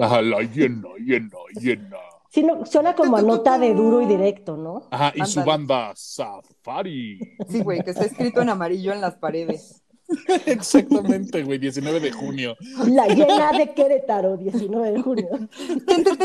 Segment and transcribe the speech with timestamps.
[0.00, 1.98] Ajá, la llena, llena, llena.
[2.30, 4.88] Sí, no, suena como a nota de duro y directo, ¿no?
[4.90, 7.18] Ajá, y su banda Safari.
[7.48, 9.82] Sí, güey, que está escrito en amarillo en las paredes.
[10.46, 12.56] Exactamente, güey, 19 de junio.
[12.86, 15.28] La llena de Querétaro, 19 de junio.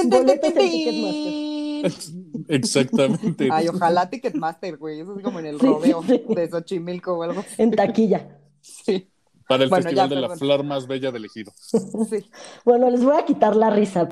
[0.06, 2.56] Boletos en Ticketmaster.
[2.56, 3.50] Exactamente.
[3.52, 5.02] Ay, ojalá Ticketmaster, güey.
[5.02, 6.24] Eso es como en el rodeo sí.
[6.28, 7.44] de Xochimilco o algo.
[7.58, 8.40] En taquilla.
[8.62, 9.10] Sí,
[9.48, 10.36] Para el Bueno, Festival ya, de la.
[10.36, 11.54] Flor más bella del ejido.
[12.10, 12.30] sí.
[12.66, 14.08] Bueno, les voy a quitar la risa.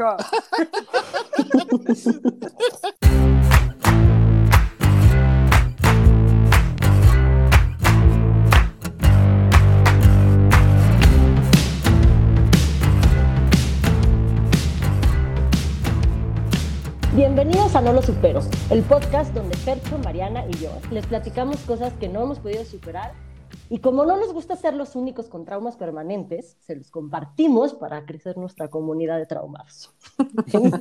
[17.14, 21.94] Bienvenidos a No Lo Supero, el podcast donde Fercho, Mariana y yo les platicamos cosas
[21.94, 23.25] que no hemos podido superar
[23.70, 28.06] y como no nos gusta ser los únicos con traumas permanentes, se los compartimos para
[28.06, 29.94] crecer nuestra comunidad de traumados.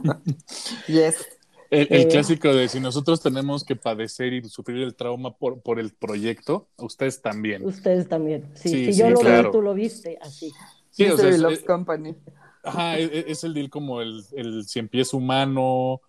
[0.87, 1.27] Yes.
[1.70, 2.09] El, el Eh.
[2.09, 6.69] clásico de si nosotros tenemos que padecer y sufrir el trauma por, por el proyecto,
[6.77, 7.64] ustedes también.
[7.67, 8.50] Ustedes también.
[8.55, 9.48] Sí, Sí, si sí, yo lo claro.
[9.48, 10.53] vi, tú lo viste, así.
[10.91, 12.14] Sí, o sea, es, Loves es- Company.
[12.62, 16.01] ajá, es, es el deal como el, el cien pies humano,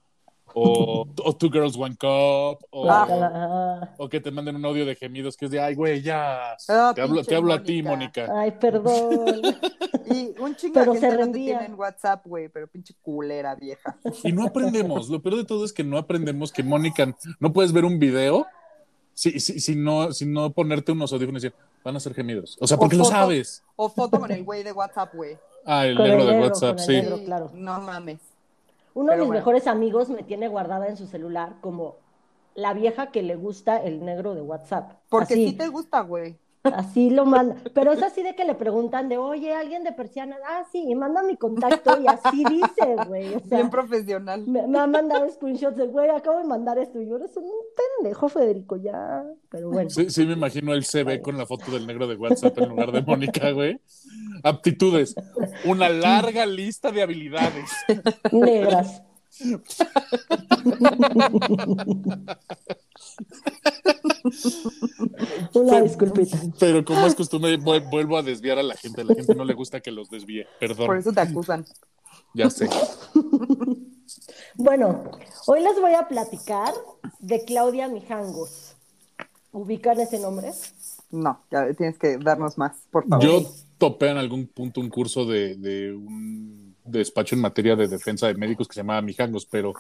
[0.58, 4.96] o, o Two Girls One Cup, o, Ah, o que te manden un audio de
[4.96, 6.54] gemidos que es de, ay, güey, ya.
[6.70, 8.28] Ah, te hablo, te hablo a ti, Mónica.
[8.34, 9.42] Ay, perdón.
[10.08, 12.94] Y un chingo Pero de se gente no te tiene en WhatsApp, güey, pero pinche
[13.02, 13.98] culera vieja.
[14.24, 15.10] Y no aprendemos.
[15.10, 18.46] Lo peor de todo es que no aprendemos que Mónica, no puedes ver un video
[19.16, 22.56] si, si, si no, si no ponerte unos audífonos y decir, van a ser gemidos.
[22.62, 23.64] O sea, porque O lo sabes.
[23.76, 25.38] O foto con el güey de WhatsApp, güey.
[25.66, 26.92] Ah, el Con el de negro, WhatsApp, con el sí.
[26.92, 27.20] negro.
[27.26, 27.52] claro.
[27.56, 28.20] No mames.
[28.96, 29.40] Uno de mis bueno.
[29.40, 31.98] mejores amigos me tiene guardada en su celular como
[32.56, 34.94] la vieja que le gusta el negro de WhatsApp.
[35.10, 36.40] Porque así, sí te gusta, güey.
[36.74, 37.56] Así lo manda.
[37.74, 40.38] Pero es así de que le preguntan de, oye, alguien de persiana.
[40.48, 43.36] Ah, sí, y manda mi contacto y así dice, güey.
[43.36, 44.46] O sea, Bien profesional.
[44.48, 47.00] me, me ha mandado screenshots de, güey, acabo de mandar esto.
[47.02, 47.50] Y yo eres un
[48.02, 49.24] pendejo, Federico, ya.
[49.50, 49.90] Pero bueno.
[49.90, 52.92] Sí, sí, me imagino el CV con la foto del negro de WhatsApp en lugar
[52.92, 53.80] de Mónica, güey.
[54.44, 55.16] Aptitudes.
[55.66, 57.70] Una larga lista de habilidades.
[58.32, 59.02] Negras.
[65.54, 66.38] Una disculpita.
[66.60, 69.02] Pero como es costumbre, vu- vuelvo a desviar a la gente.
[69.02, 70.46] A la gente no le gusta que los desvíe.
[70.60, 71.66] Por Perdón, eso te acusan.
[72.34, 72.70] ya sé.
[74.56, 75.04] Bueno,
[75.48, 76.74] hoy les voy a platicar
[77.20, 78.76] de Claudia Mijangos.
[79.52, 80.52] ¿Ubican ese nombre?
[81.12, 83.24] No, ya tienes que darnos más, por favor.
[83.26, 83.44] Yo
[83.78, 88.36] topé en algún punto un curso de, de un despacho en materia de defensa de
[88.36, 89.74] médicos que se llamaba Mijangos, pero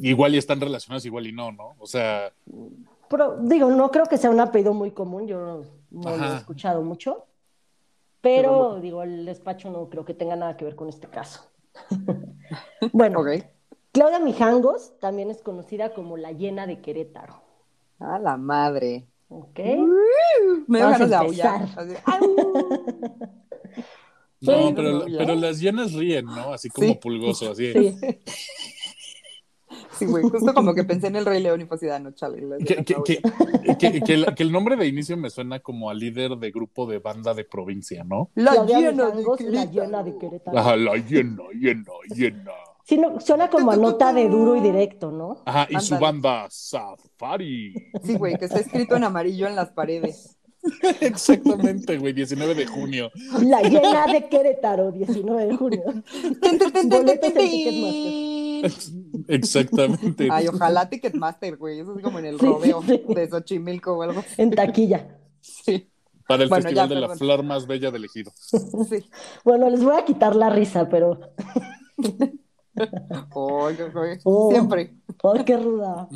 [0.00, 1.74] igual y están relacionados, igual y no, ¿no?
[1.78, 2.32] O sea,
[3.08, 6.82] Pero, digo, no creo que sea un apellido muy común, yo no lo he escuchado
[6.82, 7.26] mucho,
[8.20, 11.50] pero digo, el despacho no creo que tenga nada que ver con este caso.
[12.92, 13.24] bueno.
[13.92, 17.42] Claudia Mijangos también es conocida como la llena de Querétaro.
[17.98, 19.06] A la madre.
[19.28, 19.58] ¿Ok?
[19.58, 21.62] Me dio Vamos a ganas de aullar.
[21.62, 22.02] empezar.
[22.04, 22.26] Así.
[24.40, 26.52] no, Sí, pero, pero las llenas ríen, ¿no?
[26.52, 26.94] Así como Sí.
[27.00, 27.72] pulgoso, así.
[27.72, 27.96] Sí.
[29.98, 32.10] Sí, güey, justo como que pensé en el Rey León y fue así, ah, no,
[32.12, 32.42] chale.
[32.64, 33.20] Que, que- que-
[33.78, 36.86] que- que el, que el nombre de inicio me suena como a líder de grupo
[36.86, 38.30] de banda de provincia, ¿no?
[38.34, 40.58] La llena de la llena de Querétaro.
[40.58, 42.50] Ajá, la llena, llena, llena.
[42.84, 45.42] Sí, no, suena como a nota de duro y directo, ¿no?
[45.44, 47.74] Ajá, y su banda Safari.
[48.02, 50.36] Sí, güey, que está escrito en amarillo en las paredes.
[51.00, 53.10] Exactamente, güey, 19 de junio.
[53.42, 55.82] La llena de Querétaro, 19 de junio.
[56.84, 59.24] Boletos en Ticketmaster.
[59.28, 60.28] Exactamente.
[60.30, 61.80] Ay, ojalá Ticketmaster, güey.
[61.80, 63.02] Eso es como en el Sí, rodeo sí.
[63.08, 64.42] de Xochimilco o algo así.
[64.42, 65.16] En taquilla.
[65.40, 65.90] Sí,
[66.28, 67.18] Para el Bueno, Festival ya, de la perdón.
[67.18, 68.30] Flor más bella del ejido.
[68.36, 69.08] sí.
[69.44, 71.18] Bueno, les voy a quitar la risa, pero.
[73.34, 74.50] Oye, güey, Oh.
[74.50, 74.94] Siempre.
[75.22, 76.08] ¡Ay, qué ruda!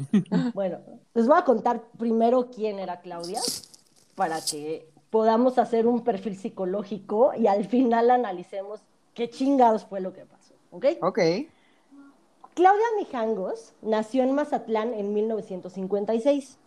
[0.55, 0.79] Bueno,
[1.15, 3.41] les voy a contar primero quién era Claudia,
[4.15, 8.81] para que podamos hacer un perfil psicológico y al final analicemos
[9.15, 10.55] qué chingados fue lo que pasó.
[10.71, 10.87] ¿Ok?
[11.03, 11.19] Ok.
[12.55, 16.59] Claudia Mijangos nació en Mazatlán en 1956,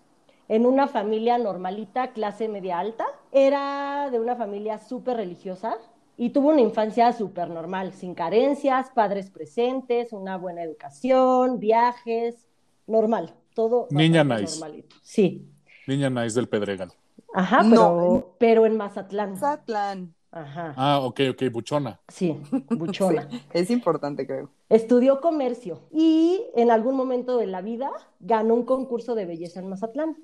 [0.49, 3.05] en una familia normalita, clase media alta.
[3.31, 5.77] Era de una familia súper religiosa
[6.17, 12.47] y tuvo una infancia súper normal, sin carencias, padres presentes, una buena educación, viajes,
[12.85, 14.59] normal, todo Niña nice.
[14.59, 14.95] normalito.
[15.01, 15.47] Sí,
[15.85, 16.91] Niña nice del Pedregal.
[17.37, 17.75] Ajá, No.
[17.97, 19.37] pero, pero en Mazatlán.
[19.37, 20.13] Zatlán.
[20.31, 21.99] Ajá, Ah, ok, ok, buchona.
[22.09, 22.37] sí,
[22.69, 23.29] buchona.
[23.29, 24.49] Sí, es importante, creo.
[24.69, 27.89] Estudió comercio y en algún momento de la vida
[28.19, 30.17] ganó un concurso de belleza en Mazatlán.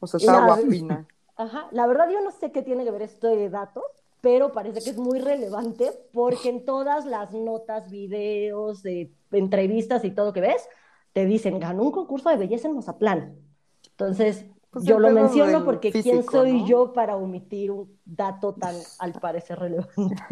[0.00, 1.06] O sea, está La- guapina.
[1.36, 3.82] Ajá, la verdad yo no sé qué tiene que ver este dato,
[4.20, 10.10] pero parece que es muy relevante porque en todas las notas, videos, de entrevistas y
[10.10, 10.68] todo que ves,
[11.12, 13.36] te dicen, ganó un concurso de belleza en Mazatlán.
[13.92, 16.66] Entonces, Pues yo lo menciono porque quién soy ¿no?
[16.68, 20.22] yo para omitir un dato tan, al parecer, relevante.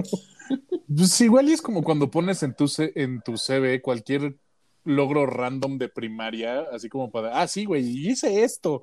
[0.87, 4.37] Pues igual y es como cuando pones en tu, C- en tu CV cualquier
[4.85, 8.83] logro random de primaria, así como para, ah, sí, güey, hice esto.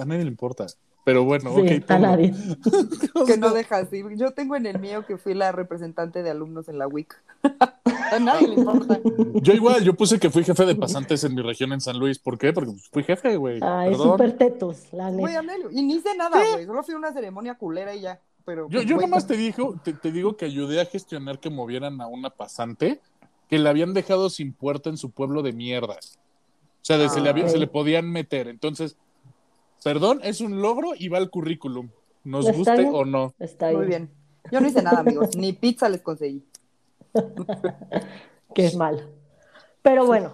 [0.00, 0.66] A nadie le importa.
[1.04, 2.32] Pero bueno, Sí, a nadie.
[3.26, 4.06] Que no dejas ir.
[4.16, 7.14] Yo tengo en el mío que fui la representante de alumnos en la WIC.
[8.12, 9.00] A nadie le importa.
[9.42, 12.18] Yo igual, yo puse que fui jefe de pasantes en mi región en San Luis.
[12.18, 12.52] ¿Por qué?
[12.52, 13.60] Porque fui jefe, güey.
[13.62, 15.42] Ay, súper tetos, la neta.
[15.72, 16.64] Y ni hice nada, güey.
[16.66, 18.20] Solo fui a una ceremonia culera y ya.
[18.44, 21.48] Pero, Yo, pues, yo nomás te, dijo, te, te digo que ayudé a gestionar que
[21.50, 23.00] movieran a una pasante
[23.48, 25.94] que la habían dejado sin puerta en su pueblo de mierda.
[25.94, 28.48] O sea, de- se, le había- Ah, se le podían meter.
[28.48, 28.96] Entonces,
[29.84, 31.90] perdón, es un logro y va al currículum.
[32.24, 32.94] Nos Está guste bien.
[32.94, 33.34] o no.
[33.38, 34.10] Está Muy bien.
[34.50, 35.36] Yo no hice nada, amigos.
[35.36, 36.44] Ni pizza les conseguí.
[38.54, 39.02] que es malo.
[39.82, 40.32] Pero bueno,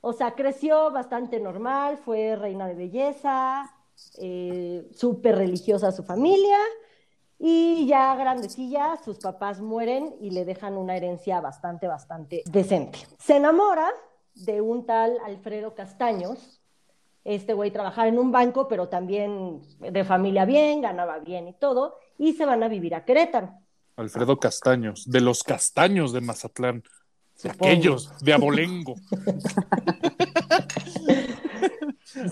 [0.00, 3.72] o sea, creció bastante normal, fue reina de belleza,
[4.18, 6.58] eh, súper religiosa su familia,
[7.38, 12.98] y ya grandecilla, sus papás mueren y le dejan una herencia bastante, bastante decente.
[13.18, 13.88] Se enamora
[14.34, 16.61] de un tal Alfredo Castaños.
[17.24, 21.96] Este güey trabajaba en un banco, pero también de familia bien, ganaba bien y todo,
[22.18, 23.52] y se van a vivir a Querétaro.
[23.96, 26.82] Alfredo Castaños, de los castaños de Mazatlán.
[27.42, 28.94] De aquellos, de Abolengo.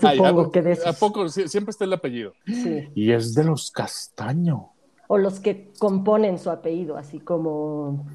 [0.03, 0.97] Ay, Supongo ¿a, que de ¿A esos.
[0.97, 1.25] poco?
[1.25, 2.33] Sie- Siempre está el apellido.
[2.45, 2.89] Sí.
[2.95, 4.61] Y es de los castaños.
[5.07, 8.05] o los que componen su apellido, así como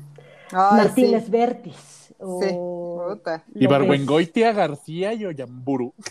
[0.53, 1.31] Ay, Martínez sí.
[1.31, 2.06] Vertis.
[2.19, 2.51] Sí.
[2.55, 3.17] O.
[3.55, 5.93] Ibargüengoitia García y Oyamburu.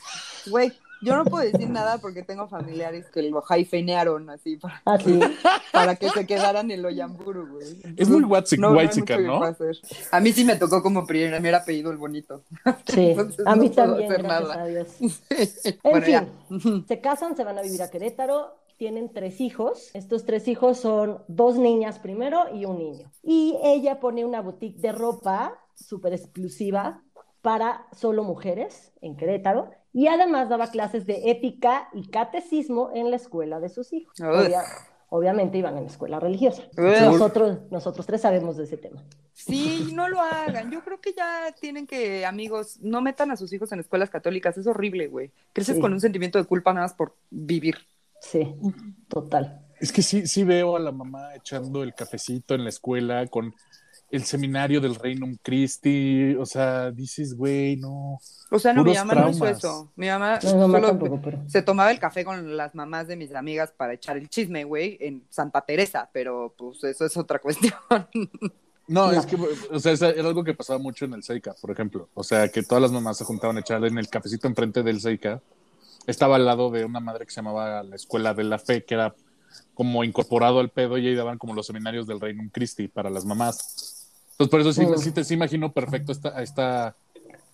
[0.48, 0.72] Güey,
[1.02, 5.19] yo no puedo decir nada porque tengo familiares que lo hyphenearon así para, Ah, sí.
[5.74, 7.81] para que se quedaran en el Oyamburu, güey.
[7.98, 9.78] Es muy whitezic- No, no hacer.
[10.12, 12.44] A mí sí me tocó como primer apellido el bonito.
[12.88, 14.63] Sí, Entonces a mí no puedo también, hacer gracias nada.
[14.63, 14.88] a Dios.
[15.01, 16.28] En bueno, ya.
[16.60, 19.90] fin, se casan, se van a vivir a Querétaro, tienen tres hijos.
[19.96, 23.12] Estos tres hijos son dos niñas primero y un niño.
[23.24, 27.04] Y ella pone una boutique de ropa súper exclusiva
[27.42, 33.18] para solo mujeres en Querétaro y además daba clases de ética y catecismo en la
[33.18, 34.19] escuela de sus hijos.
[34.19, 34.63] Obvia-
[35.10, 36.63] obviamente iban en la escuela religiosa.
[36.75, 39.04] Nosotros, nosotros tres sabemos de ese tema.
[39.31, 40.72] Sí, no lo hagan.
[40.72, 44.57] Yo creo que ya tienen que, amigos, no metan a sus hijos en escuelas católicas.
[44.57, 45.31] Es horrible, güey.
[45.54, 45.81] Creces Sí.
[45.81, 47.77] con un sentimiento de culpa nada más por vivir.
[48.19, 48.56] Sí,
[49.07, 49.62] total.
[49.80, 53.54] Es que sí, sí veo a la mamá echando el cafecito en la escuela con
[54.12, 56.36] el seminario del Reino Christi.
[56.36, 58.19] O sea, dices, güey, no.
[58.52, 59.57] O sea, no, mi mamá no hizo traumas.
[59.57, 59.92] eso.
[59.96, 61.44] Mi mamá No, mi mamá solo tampoco, pero...
[61.48, 64.98] se tomaba el café con las mamás de mis amigas para echar el chisme, güey,
[65.02, 67.74] en Santa Teresa, pero pues eso es otra cuestión.
[68.88, 69.12] No, No.
[69.12, 72.08] es que, o sea, era algo que pasaba mucho en el Seika, por ejemplo.
[72.13, 75.01] O sea, que todas las mamás se juntaban a echar en el cafecito enfrente del
[75.01, 75.42] Seika.
[76.08, 78.94] Estaba al lado de una madre que se llamaba la Escuela de la Fe, que
[78.94, 79.16] era
[79.74, 83.25] como incorporado al pedo y ahí daban como los seminarios del Reino Christi para las
[83.25, 83.95] mamás.
[84.38, 84.98] Entonces, por eso sí, Mm.
[84.98, 86.96] sí te sí imagino perfecto esta, a esta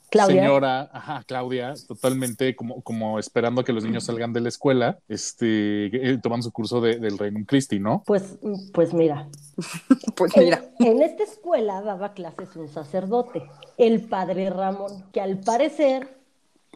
[0.09, 0.41] Claudia.
[0.41, 4.97] señora, ajá, Claudia, totalmente como, como esperando a que los niños salgan de la escuela,
[5.07, 8.03] este, eh, tomando su curso de- del Reino Christi, ¿no?
[8.05, 8.37] Pues,
[8.73, 9.29] pues mira,
[10.17, 13.43] Pues en, mira, en esta escuela daba clases un sacerdote,
[13.77, 16.17] el padre Ramón, que al parecer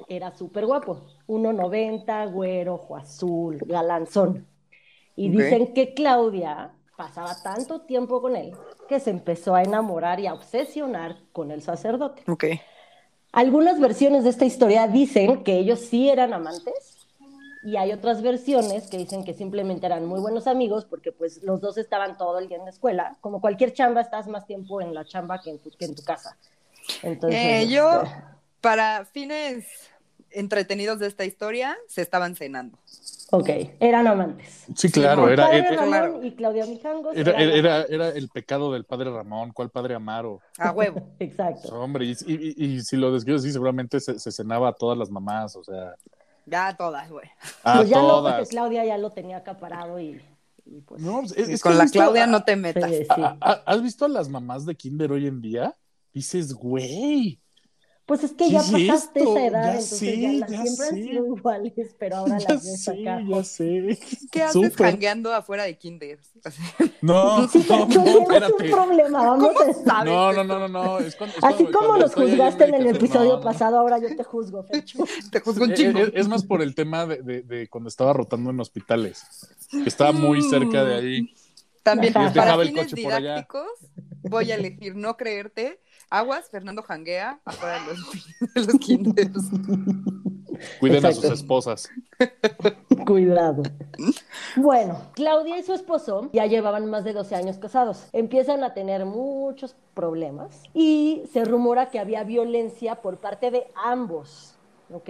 [0.07, 4.45] era súper guapo, 1,90, güero, ojo azul, galanzón.
[5.15, 8.55] Y dicen que Claudia pasaba tanto tiempo con él
[8.87, 12.23] que se empezó a enamorar y a obsesionar con el sacerdote.
[12.27, 12.45] ok.
[13.31, 16.95] Algunas versiones de esta historia dicen que ellos sí eran amantes
[17.65, 21.59] y hay otras versiones que dicen que simplemente eran muy buenos amigos porque pues los
[21.59, 23.17] dos estaban todo el día en la escuela.
[23.21, 26.03] Como cualquier chamba, estás más tiempo en la chamba que en tu, que en tu
[26.03, 26.37] casa.
[27.01, 28.15] Entonces, Eh, yo, este,
[28.61, 29.65] para fines
[30.35, 32.77] entretenidos de esta historia, se estaban cenando.
[33.31, 33.49] ok,
[33.79, 34.65] eran amantes.
[34.75, 36.23] Sí, claro, El era, padre era, Ramón claro.
[36.23, 37.15] y Claudia Mijangos.
[37.17, 40.41] era, eran el pecado del padre Ramón, ¿cuál padre Amaro?
[40.59, 41.01] A huevo.
[41.19, 41.69] Exacto.
[41.79, 45.09] Hombre, y, y- y si lo describo así, seguramente se, se cenaba a todas las
[45.09, 45.95] mamás, o sea,
[46.45, 47.27] Ya todas, güey.
[47.63, 48.49] a Pues ya no, porque todas.
[48.49, 50.21] Claudia ya lo tenía acaparado y,
[50.65, 51.01] y pues...
[51.01, 52.89] No, es, es que Con la Claudia a- no te metas.
[52.91, 53.21] sí, sí.
[53.21, 55.73] a- a- ¿Has visto a las mamás de Kinder hoy en día?
[56.13, 57.39] Dices, güey,
[58.05, 59.31] Pues es que ¿Qué ya es pasaste esto?
[59.35, 61.03] esa edad, Ya entonces sé, ya, las- ya siempre han sé.
[61.03, 63.21] sido iguales, pero ahora ya las ves sé, acá.
[63.27, 63.99] ya sé.
[64.31, 66.19] ¿Qué haces jangueando afuera de kinder?
[67.01, 68.69] No, Sí, no, tú no, tienes un espérate.
[68.69, 70.99] problema, vamos a sabes No, no, no, no, no.
[70.99, 73.41] Es cuando, es Así cuando- como cuando nos juzgaste en el episodio No, no.
[73.41, 74.99] pasado, ahora yo te juzgo, Fecho.
[75.31, 75.99] Te juzgo un chingo.
[75.99, 79.23] eh, Es más por el tema de, de- de cuando estaba rotando en hospitales.
[79.71, 81.33] que Estaba muy cerca de ahí.
[81.81, 83.67] También, para fines didácticos,
[84.23, 85.79] voy a elegir no creerte.
[86.15, 89.43] Aguas, Fernando Janguea, afuera de los, de los kinders.
[90.79, 91.89] Cuiden a sus esposas.
[93.05, 93.63] Cuidado.
[94.57, 98.07] Bueno, Claudia y su esposo ya llevaban más de 12 años casados.
[98.13, 104.55] Empiezan a tener muchos problemas y se rumora que había violencia por parte de ambos,
[104.93, 105.09] ¿ok?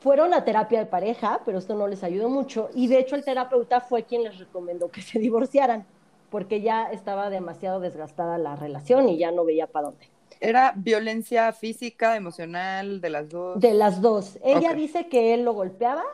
[0.00, 3.24] Fueron a terapia de pareja, pero esto no les ayudó mucho y de hecho el
[3.24, 5.86] terapeuta fue quien les recomendó que se divorciaran
[6.30, 10.08] porque ya estaba demasiado desgastada la relación y ya no veía para dónde.
[10.40, 13.60] Era violencia física, emocional, de las dos.
[13.60, 14.38] De las dos.
[14.42, 16.04] Ella dice que él lo golpeaba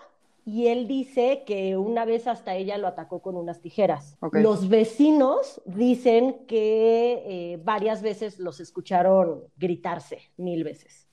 [0.45, 4.17] y él dice que una vez hasta ella lo atacó con unas tijeras.
[4.33, 11.07] Los vecinos dicen que eh, varias veces los escucharon gritarse, mil veces.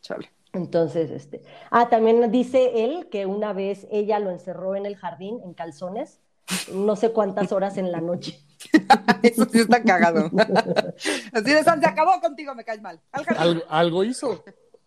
[0.00, 0.30] Chale.
[0.54, 1.42] Entonces, este.
[1.70, 6.20] Ah, también dice él que una vez ella lo encerró en el jardín en calzones,
[6.72, 8.38] no sé cuántas horas en la noche.
[9.22, 10.30] Eso sí está cagado.
[11.32, 13.00] Así de San, se acabó contigo, me caes mal.
[13.12, 13.24] Al.
[13.36, 14.44] Algo, algo hizo.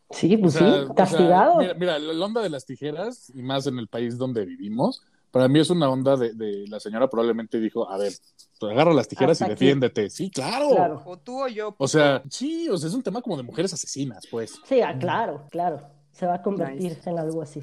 [0.10, 1.58] Sí, O pues sea, sí, o sea, castigado.
[1.58, 5.50] mira, mira, la onda de las tijeras, y más en el país donde vivimos, para
[5.50, 8.14] mí es una onda de, de la señora probablemente dijo, a ver,
[8.60, 9.66] pues agarra las tijeras Hasta y aquí.
[9.66, 10.10] defiéndete.
[10.10, 10.70] Sí, claro.
[10.70, 11.02] Claro.
[11.06, 11.76] O tú o yo.
[11.78, 14.56] O sea, sí, o sea, es un tema como de mujeres asesinas, pues.
[14.66, 15.82] Sí, ah, claro, claro.
[16.14, 17.10] Se va a convertir Nice.
[17.10, 17.62] en algo así.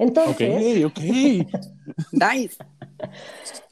[0.00, 0.98] Ok, Entonces, ok.
[2.12, 2.56] Nice.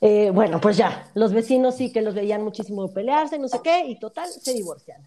[0.00, 3.86] eh, bueno, pues ya, los vecinos sí que los veían muchísimo pelearse, no sé qué,
[3.86, 5.00] y total, se divorcian.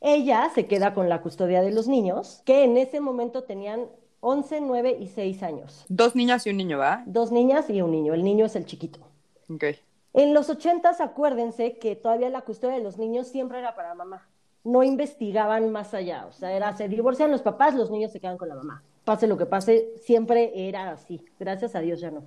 [0.00, 3.86] Ella se queda con la custodia de los niños, que en ese momento tenían
[4.20, 5.86] 11, 9 y 6 años.
[5.88, 7.02] Dos niñas y un niño, ¿va?
[7.06, 8.12] Dos niñas y un niño.
[8.12, 9.00] El niño es el chiquito.
[9.48, 9.64] Ok.
[10.12, 14.28] En los 80 acuérdense que todavía la custodia de los niños siempre era para mamá.
[14.64, 16.26] No investigaban más allá.
[16.26, 18.82] O sea, era se divorcian los papás, los niños se quedan con la mamá.
[19.04, 21.22] Pase lo que pase, siempre era así.
[21.38, 22.22] Gracias a Dios ya no.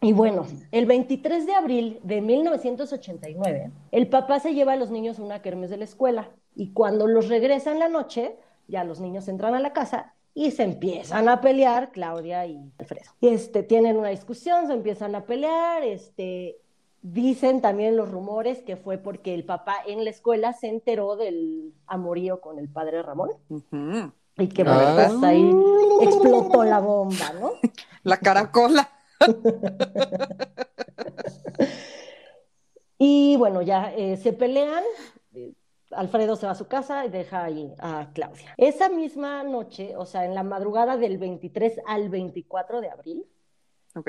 [0.00, 5.20] Y bueno, el 23 de abril de 1989, el papá se lleva a los niños
[5.20, 9.00] a una kermés de la escuela y cuando los regresa en la noche, ya los
[9.00, 13.10] niños entran a la casa y se empiezan a pelear Claudia y Alfredo.
[13.22, 16.58] Este, tienen una discusión, se empiezan a pelear, este,
[17.12, 21.72] dicen también los rumores que fue porque el papá en la escuela se enteró del
[21.86, 23.30] amorío con el padre Ramón
[24.38, 24.94] y que bueno, Ah.
[25.08, 25.50] pues ahí
[26.02, 27.52] explotó la bomba, ¿no?
[28.02, 28.88] La caracola.
[32.98, 34.82] Y bueno, ya eh, se pelean.
[35.34, 35.52] eh,
[35.90, 38.54] Alfredo se va a su casa y deja ahí a Claudia.
[38.56, 43.26] Esa misma noche, o sea, en la madrugada del 23 al 24 de abril,
[43.94, 44.08] Ok.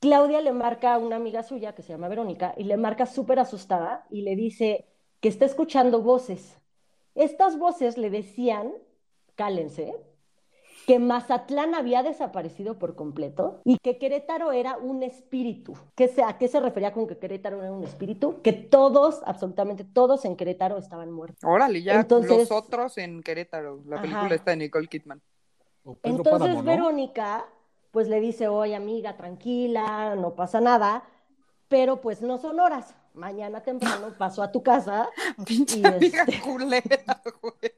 [0.00, 3.38] Claudia le marca a una amiga suya que se llama Verónica y le marca súper
[3.38, 4.86] asustada y le dice
[5.20, 6.56] que está escuchando voces.
[7.14, 8.72] Estas voces le decían,
[9.34, 9.92] cálense,
[10.86, 15.74] que Mazatlán había desaparecido por completo y que Querétaro era un espíritu.
[15.96, 18.40] ¿Qué se, ¿A qué se refería con que Querétaro era un espíritu?
[18.40, 21.42] Que todos, absolutamente todos en Querétaro estaban muertos.
[21.44, 23.82] Órale, ya Entonces- los otros en Querétaro.
[23.86, 24.02] La Ajá.
[24.02, 25.20] película está de Nicole Kidman.
[26.04, 26.62] Entonces Páramo, ¿no?
[26.62, 27.46] Verónica,
[27.90, 31.02] pues le dice, oye amiga, tranquila, no pasa nada,
[31.68, 32.94] pero pues no son horas.
[33.14, 35.08] Mañana temprano paso a tu casa.
[35.46, 36.82] Pinche Y amiga este- culera,
[37.42, 37.72] güey.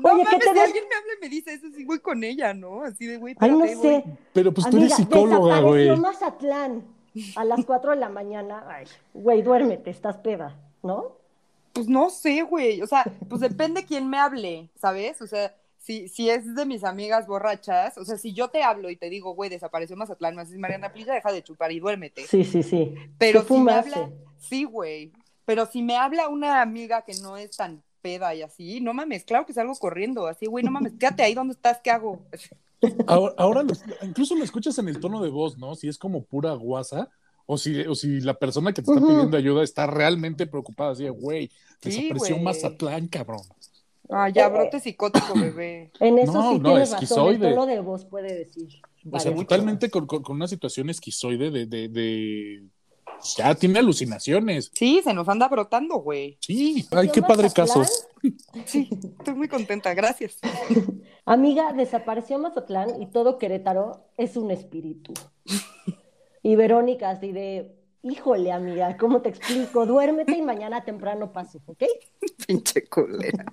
[0.00, 1.84] No Oye, ¿qué mames, te si des- alguien me habla y me dice eso, sí
[1.84, 2.82] voy con ella, ¿no?
[2.82, 4.04] Así de, güey, Ay, no sé.
[4.32, 5.96] Pero pues tú eres psicóloga, güey.
[5.96, 6.82] Mazatlán
[7.36, 8.64] a las 4 de la mañana.
[8.68, 11.16] Ay, güey, duérmete, estás peda, ¿no?
[11.72, 12.82] Pues no sé, güey.
[12.82, 15.22] O sea, pues depende quién me hable, ¿sabes?
[15.22, 18.90] O sea, si, si es de mis amigas borrachas, o sea, si yo te hablo
[18.90, 22.26] y te digo, güey, desapareció Mazatlán, me haces Mariana Plilla, deja de chupar y duérmete.
[22.26, 22.94] Sí, sí, sí.
[23.18, 25.10] Pero ¿Qué si me habla, sí, güey.
[25.46, 29.24] Pero si me habla una amiga que no es tan peda y así, no mames,
[29.24, 32.20] claro que salgo corriendo, así, güey, no mames, quédate ahí donde estás, ¿qué hago?
[33.06, 33.74] Ahora, ahora lo-
[34.06, 35.74] incluso lo escuchas en el tono de voz, ¿no?
[35.74, 37.10] Si es como pura guasa,
[37.44, 41.04] o si, o si la persona que te está pidiendo ayuda está realmente preocupada, así
[41.04, 41.50] de, güey,
[41.82, 42.38] desapareció.
[42.38, 43.42] Mazatlán, cabrón.
[44.12, 45.92] Ah, ya, brote psicótico, bebé.
[46.00, 47.50] En eso No, sí no, tienes razón, el esquizoide.
[47.50, 48.68] tono de voz puede decir.
[49.10, 52.62] O sea, totalmente con, con- con una situación esquizoide de, de, de-
[53.36, 54.70] Ya tiene alucinaciones.
[54.74, 56.36] Sí, se nos anda brotando, güey.
[56.40, 57.92] Sí, ay, qué padre Mazatlán, caso.
[58.66, 60.38] Sí, estoy muy contenta, gracias.
[61.24, 65.14] Amiga, desapareció Mazatlán y todo Querétaro es un espíritu.
[66.42, 69.86] Y Verónica así de, híjole amiga, ¿cómo te explico?
[69.86, 71.82] Duérmete y mañana temprano paso, ¿ok?
[72.46, 73.44] Pinche culera.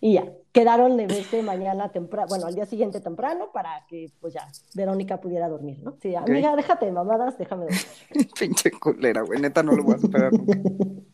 [0.00, 4.34] Y ya, quedaron de verse mañana temprano, bueno, al día siguiente temprano para que pues
[4.34, 5.96] ya Verónica pudiera dormir, ¿no?
[6.00, 8.30] Sí, amiga, déjate de mamadas, déjame dormir.
[8.38, 10.58] Pinche culera, güey, neta no lo voy a superar nunca.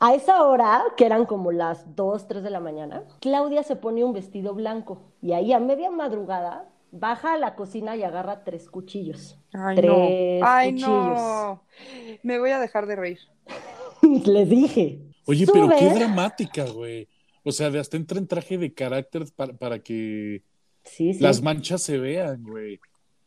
[0.00, 4.04] A esa hora, que eran como las 2, 3 de la mañana, Claudia se pone
[4.04, 8.68] un vestido blanco y ahí a media madrugada baja a la cocina y agarra tres
[8.68, 9.38] cuchillos.
[9.52, 10.46] Ay, tres no.
[10.46, 10.90] Ay, cuchillos.
[10.90, 11.62] no.
[12.22, 13.18] Me voy a dejar de reír.
[14.24, 15.00] Les dije.
[15.26, 17.08] Oye, pero qué dramática, güey.
[17.44, 20.42] O sea, de hasta entra en traje de carácter para, para que
[20.84, 21.20] Sí, sí.
[21.20, 22.80] las manchas se vean, güey.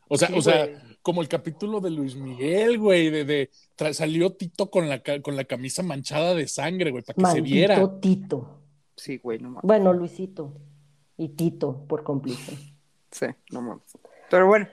[0.08, 0.78] O sea, Sí, o sea, güey.
[1.02, 3.50] como el capítulo de Luis Miguel, güey, de,
[3.94, 8.00] salió Tito con la, con la camisa manchada de sangre, güey, para que se viera.
[8.00, 8.62] Tito.
[8.96, 9.60] Sí, güey, no.
[9.64, 10.54] Bueno, Luisito.
[11.18, 12.58] Y Tito, por cómplice.
[13.12, 13.98] Sí, no mames.
[14.30, 14.68] Pero bueno,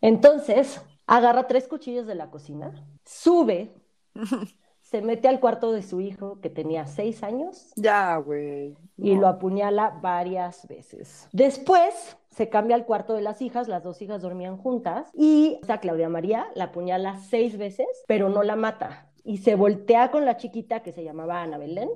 [0.00, 2.72] Entonces, agarra tres cuchillos de la cocina,
[3.04, 3.74] sube,
[4.82, 8.76] se mete al cuarto de su hijo, que tenía seis años, ya, güey.
[8.96, 11.28] y lo apuñala varias veces.
[11.32, 15.80] Después se cambia al cuarto de las hijas, las dos hijas dormían juntas, y a
[15.80, 19.10] Claudia María la apuñala seis veces, pero no la mata.
[19.24, 21.90] Y se voltea con la chiquita que se llamaba Ana Belén,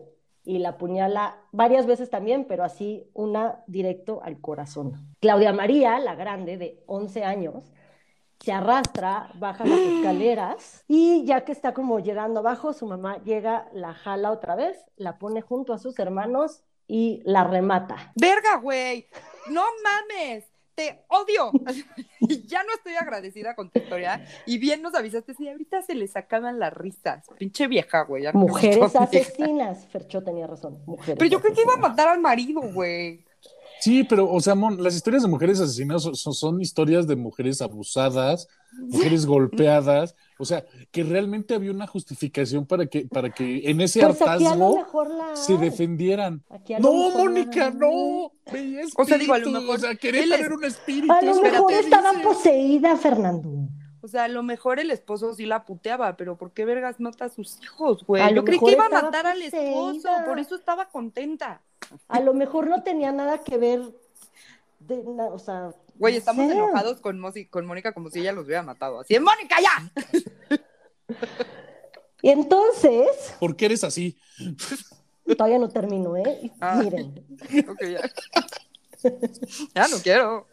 [0.51, 5.15] y la apuñala varias veces también, pero así una directo al corazón.
[5.21, 7.73] Claudia María, la grande, de 11 años,
[8.41, 13.69] se arrastra, baja las escaleras y ya que está como llegando abajo, su mamá llega,
[13.73, 18.13] la jala otra vez, la pone junto a sus hermanos y la remata.
[18.17, 19.09] Verga, güey.
[19.51, 20.50] No mames.
[20.81, 21.53] Te odio.
[22.47, 24.25] ya no estoy agradecida con tu historia.
[24.47, 27.27] Y bien nos avisaste, sí, ahorita se les acaban las risas.
[27.39, 28.25] Pinche vieja, güey.
[28.33, 29.03] Mujeres vieja.
[29.05, 29.87] asesinas.
[29.89, 30.83] Fercho tenía razón.
[30.87, 33.27] Mujeres Pero yo creo que iba a matar al marido, güey.
[33.81, 37.17] Sí, pero, o sea, Mon, las historias de mujeres asesinadas son, son- son historias de
[37.17, 38.47] mujeres abusadas,
[38.79, 44.01] mujeres golpeadas, o sea, que realmente había una justificación para que, para que en ese
[44.01, 46.43] Pues hartazgo la se defendieran.
[46.79, 48.33] No, la Mónica, no.
[48.53, 51.13] Veía O sea, digo, a lo mejor O sea, quería tener un espíritu.
[51.13, 52.23] A lo Espérate, mejor estaba dice.
[52.23, 53.69] poseída, Fernando.
[54.03, 57.27] O sea, a lo mejor el esposo sí la puteaba, pero ¿por qué vergas mata
[57.27, 58.23] a sus hijos, güey?
[58.23, 61.61] A Yo creí que iba a matar al esposo, por eso estaba contenta.
[62.09, 63.83] A lo mejor no tenía nada que ver.
[64.79, 66.53] De, na- o sea, Güey, no estamos sé.
[66.55, 69.01] enojados con, Mosi- con Mónica como si ella los hubiera matado.
[69.01, 70.59] Así, de, Mónica, ya.
[72.23, 74.19] Y entonces, ¿Por qué eres así?
[75.37, 76.51] todavía no termino, ¿eh?
[76.61, 76.77] Ah.
[76.83, 77.25] Miren,
[77.69, 78.01] Ok, ya.
[79.75, 80.47] ya no quiero.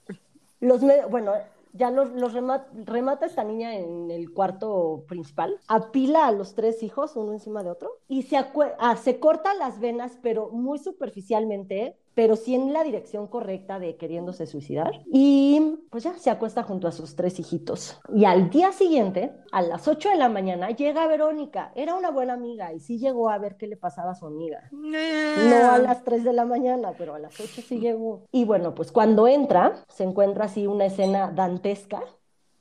[0.62, 1.34] los me- bueno,
[1.74, 6.84] ya los, los rema- remata esta niña en el cuarto principal, apila a los tres
[6.84, 8.38] hijos, uno encima de otro, y se,
[8.80, 13.96] ah, se corta las venas, pero muy superficialmente, pero sí en la dirección correcta de
[13.96, 15.04] queriéndose suicidar.
[15.06, 18.00] Y pues ya se acuesta junto a sus tres hijitos.
[18.12, 21.72] Y al día siguiente, a las 8 de la mañana, llega Verónica.
[21.76, 24.68] Era una buena amiga y sí llegó a ver qué le pasaba a su amiga.
[24.72, 28.24] No a las 3 de la mañana, pero a las 8 sí llegó.
[28.32, 32.02] Y bueno, pues cuando entra, se encuentra así una escena dantesca,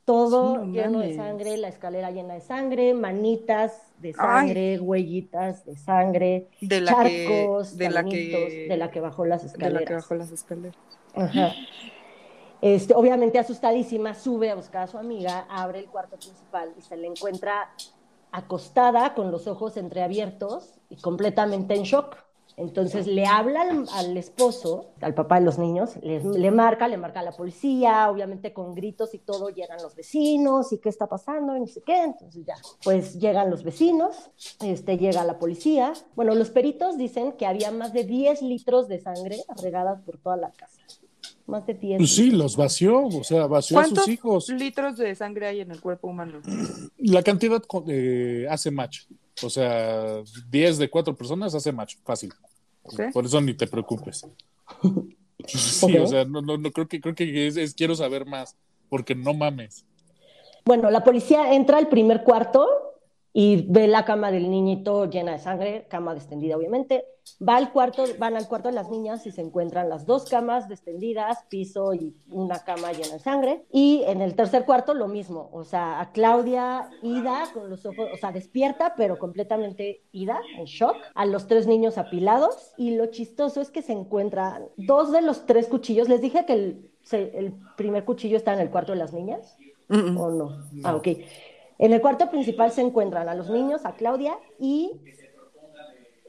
[0.05, 5.65] todo Sí, no lleno de sangre, la escalera llena de sangre, manitas de sangre, huellitas
[5.65, 9.49] de sangre, De la charcos, que, de la que, de la que bajó las de
[9.49, 9.81] escaleras.
[9.81, 10.77] la que bajó las escaleras.
[11.15, 11.53] Ajá.
[12.63, 16.97] Este, obviamente asustadísima, sube a buscar a su amiga, abre el cuarto principal y se
[16.97, 17.71] le encuentra
[18.33, 22.26] acostada con los ojos entreabiertos y completamente en shock.
[22.59, 26.97] Entonces le habla al, al esposo, al papá de los niños, le, le marca, le
[26.97, 31.07] marca a la policía, obviamente con gritos y todo, llegan los vecinos y qué está
[31.07, 34.31] pasando y no sé qué, entonces ya, pues llegan los vecinos,
[34.65, 35.93] este, llega la policía.
[36.15, 40.39] Bueno, los peritos dicen que había más de 10 litros de sangre regadas por toda
[40.39, 40.81] la casa.
[41.47, 41.99] Más de 10.
[41.99, 44.49] Pues sí, los vació, o sea, vació a ¿Cuántos sus hijos.
[44.49, 46.41] litros de sangre hay en el cuerpo humano?
[46.97, 49.03] La cantidad eh, hace match.
[49.43, 52.33] O sea, 10 de 4 personas hace match, fácil.
[52.83, 53.01] ¿Ok?
[53.13, 54.27] Por eso ni te preocupes.
[55.47, 58.57] Sí, o sea, no, no, no creo que creo que es, es- quiero saber más,
[58.89, 59.85] porque no mames.
[60.65, 62.67] Bueno, la policía entra al primer cuarto
[63.39, 67.05] y ve la cama del niñito llena de sangre, cama extendida obviamente.
[67.47, 70.71] Va al cuarto, van al cuarto de las niñas y se encuentran las dos camas
[70.71, 73.67] extendidas, piso y una cama llena de sangre.
[73.71, 78.09] Y en el tercer cuarto lo mismo, o sea, a Claudia ida con los ojos,
[78.11, 80.97] o sea, despierta pero completamente ida, en shock.
[81.15, 85.45] A los tres niños apilados y lo chistoso es que se encuentran dos de los
[85.45, 86.09] tres cuchillos.
[86.09, 89.59] Les dije que el, el primer cuchillo está en el cuarto de las niñas.
[89.89, 90.65] ¿O no?
[90.83, 91.09] Ah, ok.
[91.79, 94.93] En el cuarto principal se encuentran a los niños, a Claudia y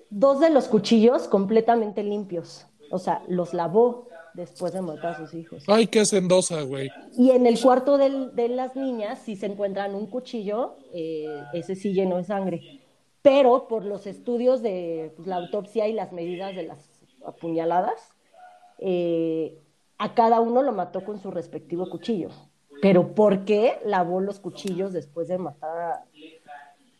[0.09, 2.67] dos de los cuchillos completamente limpios.
[2.91, 5.63] O sea, los lavó después de matar a sus hijos.
[5.67, 6.89] Ay, qué hacendosa, güey.
[7.17, 11.75] Y en el cuarto del- de las niñas sí se encuentran un cuchillo, eh, ese
[11.75, 12.81] sí lleno de sangre.
[13.21, 16.89] Pero por los estudios de pues, la autopsia y las medidas de las
[17.25, 18.13] apuñaladas,
[18.77, 19.57] eh,
[19.97, 22.29] a cada uno lo mató con su respectivo cuchillo.
[22.81, 25.77] Pero ¿por qué lavó los cuchillos después de matar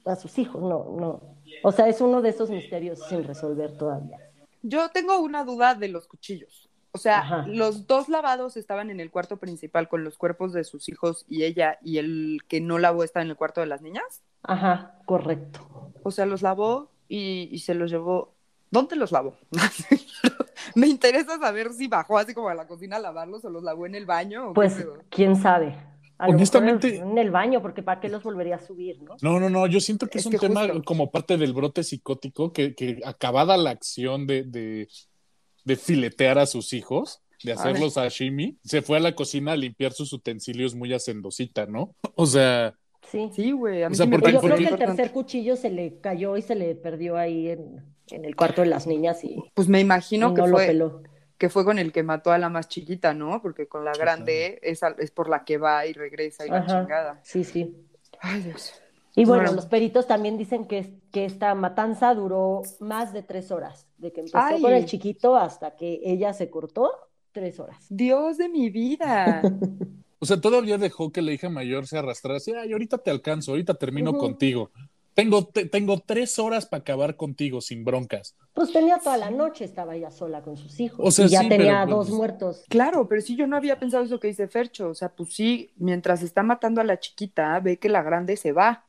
[0.05, 0.61] a, a sus hijos?
[0.61, 1.21] No, no.
[1.63, 4.19] O sea, es uno de esos misterios sin resolver todavía.
[4.61, 6.69] Yo tengo una duda de los cuchillos.
[6.91, 7.45] O sea, Ajá.
[7.47, 11.43] los dos lavados estaban en el cuarto principal con los cuerpos de sus hijos y
[11.43, 14.23] ella, y el que no lavó está en el cuarto de las niñas.
[14.41, 15.91] Ajá, correcto.
[16.03, 18.33] O sea, los lavó y, y se los llevó.
[18.71, 19.37] ¿Dónde los lavó?
[20.75, 23.85] Me interesa saber si bajó así como a la cocina a lavarlos o los lavó
[23.85, 24.49] en el baño.
[24.49, 25.75] ¿o Pues, quién sabe.
[26.19, 29.15] A Honestamente- en el baño, porque ¿para qué los volvería a subir, no?
[29.21, 30.83] No, no, no, yo siento que es, Es un que tema justo.
[30.83, 34.87] como parte del brote psicótico que, que acabada la acción de, de,
[35.63, 39.93] de filetear a sus hijos, de hacerlos sashimi, se fue a la cocina a limpiar
[39.93, 41.95] sus utensilios muy hacendosita, ¿no?
[42.15, 42.73] O sea,
[43.11, 43.29] Sí.
[43.33, 43.83] Sí, güey.
[43.83, 45.99] A mí O sea, sí me porque- yo creo que el tercer cuchillo se le
[46.01, 49.67] cayó y se le perdió ahí en, en el cuarto de las niñas y, Pues
[49.67, 51.01] me imagino no que lo fue, peló.
[51.37, 53.41] que fue con el que mató a la más chiquita, ¿no?
[53.41, 57.19] Porque con la grande es, es por la que va y regresa y la chingada.
[57.23, 57.75] Sí, sí.
[58.19, 58.73] Ay, Dios.
[59.15, 59.55] Y bueno, Bueno.
[59.55, 64.21] los peritos también dicen que, que esta matanza duró más de tres horas, de que
[64.21, 64.61] empezó Ay.
[64.61, 66.91] con el chiquito hasta que ella se cortó,
[67.31, 67.85] tres horas.
[67.89, 69.41] Dios de mi vida.
[70.19, 73.51] o sea, todavía dejó que la hija mayor se arrastrara así, ay, ahorita te alcanzo,
[73.51, 74.71] ahorita termino contigo.
[75.17, 78.35] Tengo, te- tengo tres horas para acabar contigo sin broncas.
[78.53, 80.99] Pues tenía toda la noche, estaba ella sola con sus hijos.
[81.03, 82.65] O sea, y ya sí, tenía pero, dos pues, muertos.
[82.69, 84.89] Claro, pero sí, yo no había pensado eso que dice Fercho.
[84.89, 88.51] O sea, pues sí, mientras está matando a la chiquita, ve que la grande se
[88.51, 88.85] va.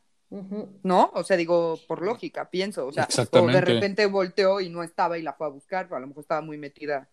[0.83, 1.11] ¿no?
[1.15, 2.87] O sea, digo, por lógica, pienso.
[2.87, 5.99] O sea, o de repente volteó y no estaba y la fue a buscar, a
[5.99, 7.09] lo mejor estaba muy metida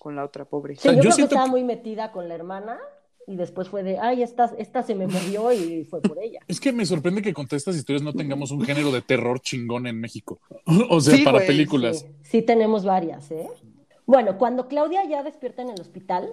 [0.00, 0.74] con la otra pobre.
[0.74, 2.80] Sí, yo, yo creo siento que estaba muy metida con la hermana
[3.26, 6.40] y después fue de, ay, esta, esta se me movió y fue por ella.
[6.46, 9.86] Es que me sorprende que con estas historias no tengamos un género de terror chingón
[9.86, 10.40] en México.
[10.90, 12.00] O sea, Sí, para güey, películas.
[12.00, 13.48] Sí, sí tenemos varias, ¿eh?
[14.06, 16.30] Bueno, cuando Claudia ya despierta en el hospital,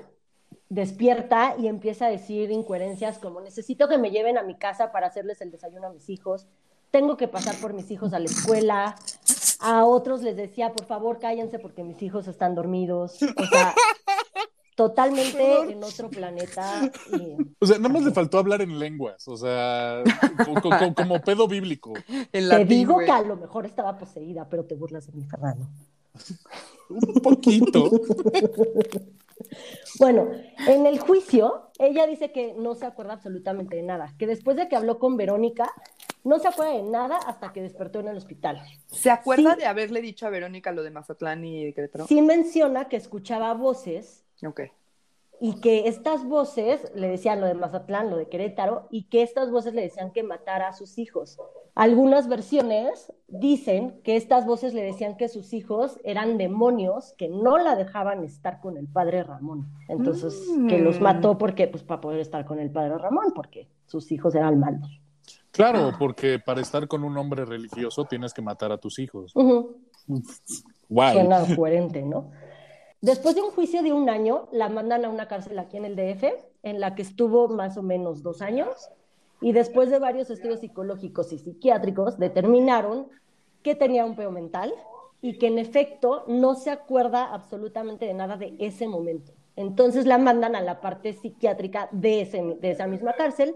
[0.69, 5.07] despierta y empieza a decir incoherencias como necesito que me lleven a mi casa para
[5.07, 6.47] hacerles el desayuno a mis hijos,
[6.91, 8.95] tengo que pasar por mis hijos a la escuela,
[9.59, 13.73] a otros les decía, por favor, cállense porque mis hijos están dormidos, o sea,
[14.75, 16.91] totalmente en otro planeta.
[17.11, 20.03] y- O sea, nada más le faltó hablar en lenguas, o sea,
[20.45, 21.93] co- co- co- como, pedo bíblico.
[22.33, 23.05] En Te digo güey.
[23.05, 25.67] que a lo mejor estaba poseída, pero te burlas de mi Fernando.
[26.89, 27.89] Un poquito.
[29.99, 30.29] Bueno,
[30.67, 34.67] en el juicio, ella dice que no se acuerda absolutamente de nada, que después de
[34.69, 35.69] que habló con Verónica,
[36.23, 38.61] no se acuerda de nada hasta que despertó en el hospital.
[38.87, 39.59] ¿Se acuerda Sí.
[39.61, 42.07] de haberle dicho a Verónica lo de Mazatlán y de Querétaro?
[42.07, 44.61] Sí menciona que escuchaba voces Ok.
[45.41, 49.51] y que estas voces le decían lo de Mazatlán, lo de Querétaro, y que estas
[49.51, 51.37] voces le decían que matara a sus hijos.
[51.75, 57.57] Algunas versiones dicen que estas voces le decían que sus hijos eran demonios que no
[57.57, 59.67] la dejaban estar con el padre Ramón.
[59.89, 61.03] Entonces, que los Mm.
[61.03, 65.01] mató porque, pues, para poder estar con el padre Ramón, porque sus hijos eran malos.
[65.51, 69.33] Claro, porque para estar con un hombre religioso tienes que matar a tus hijos.
[70.89, 71.13] Guay.
[71.13, 72.31] Suena coherente, ¿no?
[73.03, 75.97] Después de un juicio de un año, la mandan a una cárcel aquí en el
[75.97, 76.23] DF,
[76.63, 78.91] en la que estuvo más o menos dos años,
[79.41, 83.09] y después de varios estudios psicológicos y psiquiátricos, determinaron
[83.61, 84.73] que tenía un peo mental
[85.21, 89.33] y que en efecto no se acuerda absolutamente de nada de ese momento.
[89.57, 93.53] Entonces la mandan a la parte psiquiátrica de, ese, de esa misma cárcel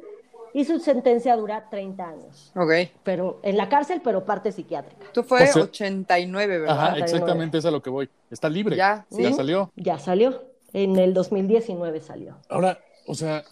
[0.54, 2.72] y su sentencia dura 30 años, Ok.
[3.04, 5.06] pero en la cárcel, pero parte psiquiátrica.
[5.14, 6.76] Tú fue O sea- 89, ¿verdad?
[6.76, 7.04] Ajá, 49.
[7.12, 8.10] exactamente es a lo que voy.
[8.32, 8.76] Está libre.
[8.76, 9.34] Ya, Ya ¿sí?
[9.34, 9.72] salió.
[9.76, 12.38] Ya salió, en el 2019 salió.
[12.50, 13.44] Ahora, o sea,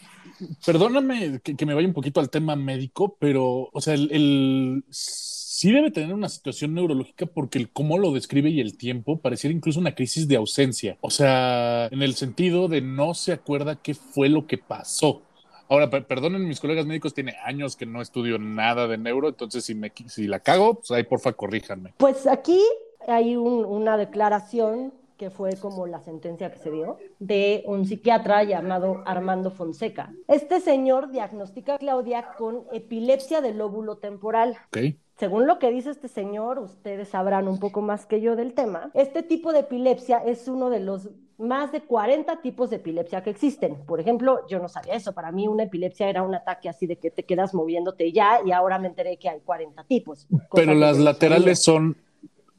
[0.65, 4.84] perdóname que, que me vaya un poquito al tema médico, pero, o sea, el, el-
[4.89, 9.55] sí debe tener una situación neurológica porque el cómo lo describe y el tiempo pareciera
[9.55, 10.97] incluso una crisis de ausencia.
[10.99, 15.21] O sea, en el sentido de no se acuerda qué fue lo que pasó.
[15.69, 19.63] Ahora, per- perdonen mis colegas médicos, tiene años que no estudio nada de neuro, entonces
[19.65, 21.93] si, me, si la cago, pues ahí porfa corríjanme.
[21.97, 22.62] Pues aquí
[23.08, 28.43] hay un- una declaración que fue como la sentencia que se dio de un psiquiatra
[28.43, 30.12] llamado Armando Fonseca.
[30.28, 34.58] Este señor diagnostica a Claudia con epilepsia del lóbulo temporal.
[34.67, 34.95] ¿Ok?
[35.17, 38.91] Según lo que dice este señor, ustedes sabrán un poco más que yo del tema,
[38.93, 43.29] este tipo de epilepsia es uno de los más de 40 tipos de epilepsia que
[43.29, 43.75] existen.
[43.85, 45.13] Por ejemplo, yo no sabía eso.
[45.13, 48.51] Para mí una epilepsia era un ataque así de que te quedas moviéndote ya y
[48.51, 50.27] ahora me enteré que hay 40 tipos.
[50.53, 51.97] Pero las laterales son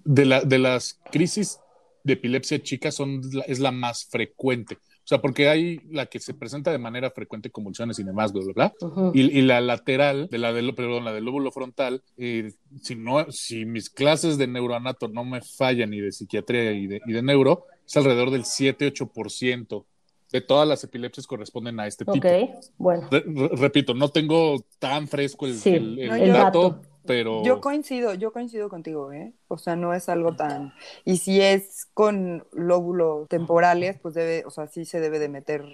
[0.04, 1.60] de, la, de las crisis
[2.04, 4.78] de epilepsia chica son es la más frecuente.
[5.07, 8.42] O sea, porque hay la que se presenta de manera frecuente, convulsiones y demás, bla,
[8.42, 9.11] bla, bla.
[9.14, 12.51] Y, y la lateral, de la del, perdón, la del lóbulo frontal, eh,
[12.83, 17.01] si, no, si mis clases de neuroanato no me fallan y de psiquiatría y de,
[17.07, 19.85] y de neuro, es alrededor del 7-8%
[20.33, 22.16] de todas las epilepsias corresponden a este tipo.
[22.27, 23.09] Ok, bueno.
[23.09, 26.83] Re- re- repito, no tengo tan fresco el, Sí, el- el No, el dato, dato.
[27.07, 27.42] Pero...
[27.45, 29.33] Yo coincido, yo coincido contigo, ¿eh?
[29.49, 30.73] O sea, no es algo tan...
[31.05, 35.64] Y si es con lóbulos temporales, pues debe, o sea, sí se debe de meter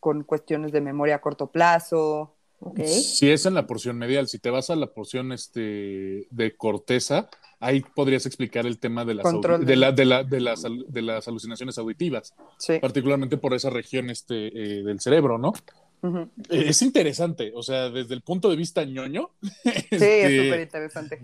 [0.00, 2.34] con cuestiones de memoria a corto plazo.
[2.60, 2.80] Ok.
[2.84, 7.28] Si es en la porción medial, si te vas a la porción este, de corteza,
[7.60, 10.86] ahí podrías explicar el tema de las, de- de, la- de, la- de las, al-
[10.88, 12.78] de las alucinaciones auditivas, Sí.
[12.80, 15.52] particularmente por esa región este, eh, del cerebro, ¿no?
[16.02, 19.30] Eh, Es interesante, o sea, desde el punto de vista ñoño.
[19.64, 21.22] Sí, este, es súper interesante.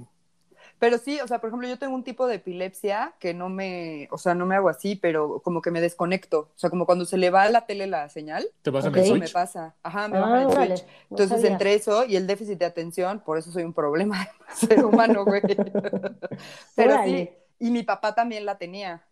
[0.78, 4.08] Pero sí, o sea, por ejemplo, yo tengo un tipo de epilepsia que no me,
[4.10, 6.40] o sea, no me hago así, pero como que me desconecto.
[6.56, 8.96] O sea, como cuando se le va a la tele la señal, Te vas Ok.
[8.96, 9.20] en el switch.
[9.22, 9.76] me pasa.
[9.84, 10.88] Ajá, me Ah, el órale, switch.
[11.08, 14.28] no Entonces, entre eso y el déficit de atención, por eso soy un problema
[14.60, 15.40] de ser humano, güey.
[16.74, 17.26] Pero Órale.
[17.58, 19.04] sí, y mi papá también la tenía.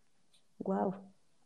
[0.58, 0.94] Wow.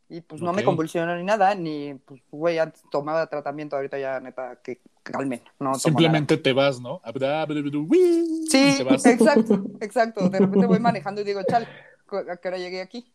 [0.07, 4.19] Y pues no me convulsionó ni nada, ni, pues, güey, antes tomaba tratamiento, ahorita ya,
[4.19, 7.01] neta, que calmen, no Simplemente te vas, ¿no?
[8.49, 9.03] Sí, te vas.
[9.05, 10.29] exacto, exacto.
[10.29, 11.67] De repente voy manejando y digo, chale,
[12.31, 13.11] ¿a qué hora llegué aquí?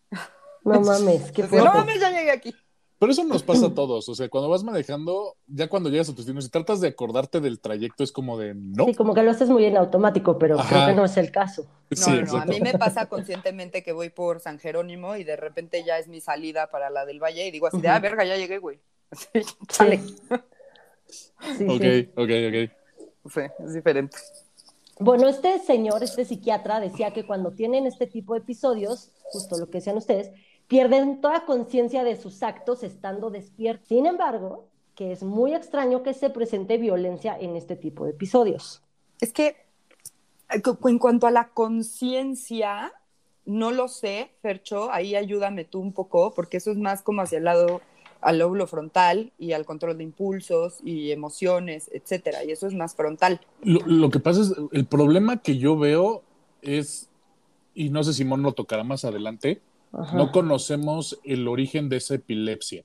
[0.65, 2.55] No mames, qué Así, no mames, ya llegué aquí.
[3.01, 6.13] Pero eso nos pasa a todos, o sea, cuando vas manejando, ya cuando llegas a
[6.13, 8.85] tu destino, si tratas de acordarte del trayecto, es como de no.
[8.85, 10.69] Sí, como que lo haces muy en automático, pero Ajá.
[10.69, 11.65] creo que no es el caso.
[11.91, 15.25] No, Sí, no, no, a mí me pasa conscientemente que voy por San Jerónimo y
[15.25, 17.99] de repente ya es mi salida para la del Valle y digo así de, ah,
[17.99, 18.79] verga, ya llegué, güey.
[19.11, 19.29] Así,
[19.67, 19.99] chale.
[21.57, 22.11] Sí, Ok, sí.
[22.15, 23.33] ok, ok.
[23.33, 24.17] Sí, es diferente.
[25.01, 29.71] Bueno, este señor, este psiquiatra, decía que cuando tienen este tipo de episodios, justo lo
[29.71, 30.31] que decían ustedes,
[30.71, 33.89] pierden toda conciencia de sus actos estando despiertos.
[33.89, 38.81] Sin embargo, que es muy extraño que se presente violencia en este tipo de episodios.
[39.21, 39.57] Es que
[40.49, 42.93] eh, en cuanto a la conciencia,
[43.45, 47.39] no lo sé, Fercho, ahí ayúdame tú un poco, porque eso es más como hacia
[47.39, 47.81] el lado,
[48.21, 52.95] al lóbulo frontal y al control de impulsos y emociones, etcétera, y eso es más
[52.95, 53.41] frontal.
[53.63, 56.23] Lo, lo que pasa es, el problema que yo veo
[56.63, 57.09] es,
[57.75, 59.61] y no sé si Mon lo tocará más adelante,
[59.93, 60.17] Ajá.
[60.17, 62.85] no conocemos el origen de esa epilepsia.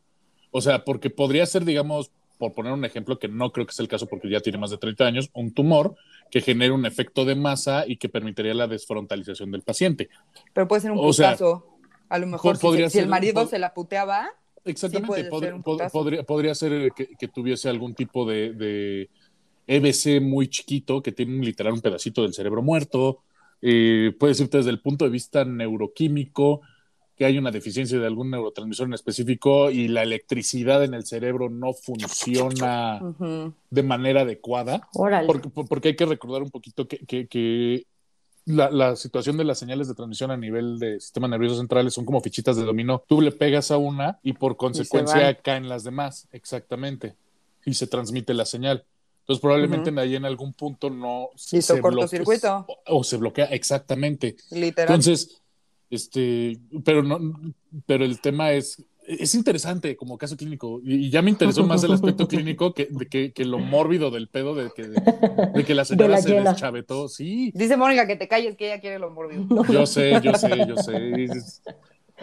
[0.51, 3.83] O sea, porque podría ser, digamos, por poner un ejemplo, que no creo que sea
[3.83, 5.95] el caso porque ya tiene más de 30 años, un tumor
[6.31, 10.09] que genere un efecto de masa y que permitiría la desfrontalización del paciente.
[10.53, 11.67] Pero puede ser un O sea, putazo.
[12.09, 14.27] a lo mejor si, podría se- si el marido se la puteaba,
[14.65, 19.09] Exactamente, pod- pod- podría, podría ser que, que tuviese algún tipo de, de
[19.67, 23.19] EBC muy chiquito, que tiene un, literal un pedacito del cerebro muerto.
[23.61, 26.61] Eh, puede ser desde el punto de vista neuroquímico,
[27.15, 31.49] que hay una deficiencia de algún neurotransmisor en específico y la electricidad en el cerebro
[31.49, 34.88] no funciona ujú, de manera adecuada.
[34.93, 35.28] Órale.
[35.28, 37.86] Porque, porque hay que recordar un poquito que, que- que
[38.45, 42.06] la, la situación de las señales de transmisión a nivel de sistema nervioso central son
[42.06, 43.04] como fichitas de dominó.
[43.08, 45.38] Tú le pegas a una y por consecuencia van.
[45.43, 47.15] caen las demás, exactamente.
[47.65, 48.86] Y se transmite la señal.
[49.21, 49.99] Entonces probablemente Ujú.
[49.99, 52.65] ahí en algún punto no Hizo se cortocircuito.
[52.67, 54.36] o, o se bloquea, exactamente.
[54.51, 54.93] literal.
[54.93, 55.41] Entonces,
[55.89, 57.19] este, pero no,
[57.85, 61.83] pero el tema es, es interesante como caso clínico y, y ya me interesó más
[61.83, 65.75] el aspecto clínico que, de que, que lo mórbido del pedo de que, de que
[65.75, 66.51] la señora la se llena.
[66.51, 67.07] deschavetó.
[67.07, 69.45] Sí, Dice Mónica que te calles, que ella quiere lo mordido.
[69.71, 71.23] yo sé, yo sé, yo sé.
[71.25, 71.61] Es,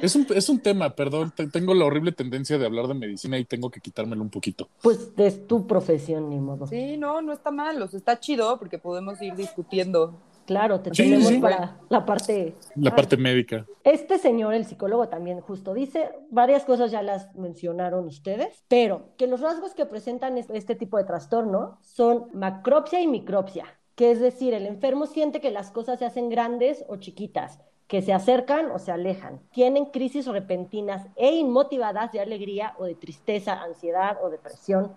[0.01, 3.39] es un, es un tema, perdón, te- tengo la horrible tendencia de hablar de medicina
[3.39, 4.69] y tengo que quitármelo un poquito.
[4.83, 6.67] Pues es tu profesión, ni modo.
[6.67, 10.15] Sí, no, no está mal, o sea, está chido porque podemos ir discutiendo.
[10.53, 11.39] Claro, te Sí, tenemos sí.
[11.39, 12.55] para la parte...
[12.77, 13.67] La Ah, parte médica.
[13.85, 19.27] Este señor, el psicólogo, también justo dice, varias cosas ya las mencionaron ustedes, pero que
[19.27, 24.21] los rasgos que presentan es- este tipo de trastorno son macropsia y micropsia, que es
[24.21, 28.71] decir, el enfermo siente que las cosas se hacen grandes o chiquitas, que se acercan
[28.71, 34.31] o se alejan, tienen crisis repentinas e inmotivadas de alegría o de tristeza, ansiedad o
[34.31, 34.93] depresión,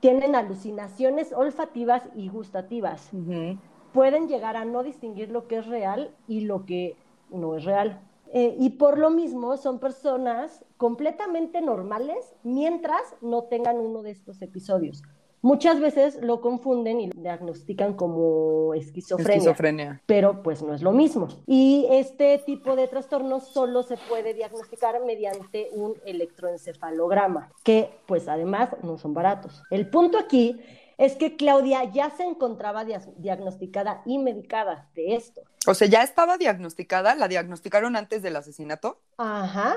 [0.00, 3.58] tienen alucinaciones olfativas y gustativas, Ujú.
[3.96, 6.96] Pueden llegar a no distinguir lo que es real y lo que
[7.30, 7.98] no es real.
[8.30, 14.42] Eh, y por lo mismo son personas completamente normales mientras no tengan uno de estos
[14.42, 15.02] episodios.
[15.40, 20.02] Muchas veces lo confunden y diagnostican como esquizofrenia, Esquizofrenia.
[20.04, 21.28] pero pues no es lo mismo.
[21.46, 28.70] Y este tipo de trastorno solo se puede diagnosticar mediante un electroencefalograma, que pues además
[28.82, 29.62] no son baratos.
[29.70, 30.60] El punto aquí
[30.98, 35.42] es que Claudia ya se encontraba dia- diagnosticada y medicada de esto.
[35.66, 39.00] O sea, ya estaba diagnosticada, la diagnosticaron antes del asesinato.
[39.18, 39.76] Ajá.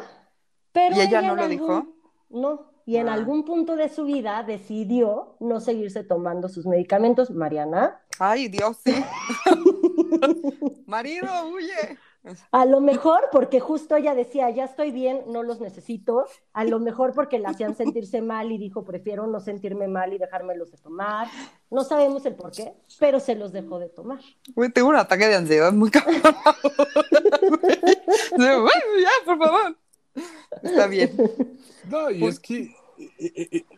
[0.71, 1.87] Pero ¿Y ella no lo algún- dijo?
[2.29, 3.13] No, y en Ah.
[3.15, 7.31] algún punto de su vida decidió no seguirse tomando sus medicamentos.
[7.31, 8.93] Mariana, Ay, Dios, sí.
[10.85, 11.97] Marido, huye.
[12.51, 16.25] A lo mejor porque justo ella decía, ya estoy bien, no los necesito.
[16.53, 20.17] A lo mejor porque la hacían sentirse mal y dijo, prefiero no sentirme mal y
[20.17, 21.27] dejármelos de tomar.
[21.69, 24.19] No sabemos el por qué, pero se los dejó de tomar.
[24.73, 26.21] Tengo un ataque de ansiedad muy cabrón.
[28.37, 29.77] Ya, por favor.
[30.63, 31.11] Está bien.
[31.89, 32.75] No, y es que,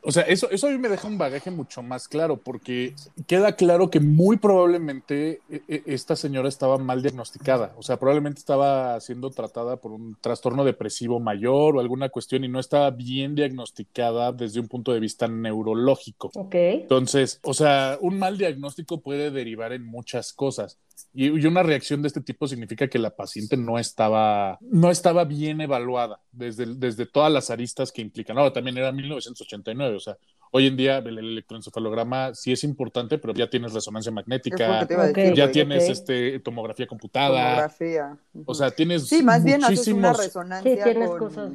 [0.04, 2.94] o sea, eso, eso a mí me deja un bagaje mucho más claro, porque
[3.28, 8.40] queda claro que muy probablemente eh, eh, esta señora estaba mal diagnosticada, o sea, probablemente
[8.40, 13.36] estaba siendo tratada por un trastorno depresivo mayor o alguna cuestión y no estaba bien
[13.36, 16.32] diagnosticada desde un punto de vista neurológico.
[16.36, 16.56] Ok.
[16.56, 20.78] Entonces, o sea, un mal diagnóstico puede derivar en muchas cosas.
[21.14, 25.26] Y, y una reacción de este tipo significa que la paciente no estaba, no estaba
[25.26, 28.38] bien evaluada desde, desde todas las aristas que implican.
[28.38, 30.18] Ahora, también era 1989, o sea,
[30.52, 35.46] hoy en día el electroencefalograma sí es importante, pero ya tienes resonancia magnética, decir, ya
[35.46, 35.52] güey.
[35.54, 38.18] tienes este, tomografía computada, Tomografía.
[38.46, 41.52] o sea, tienes Sí, más bien haces una resonancia Sí, tienes con, cosas.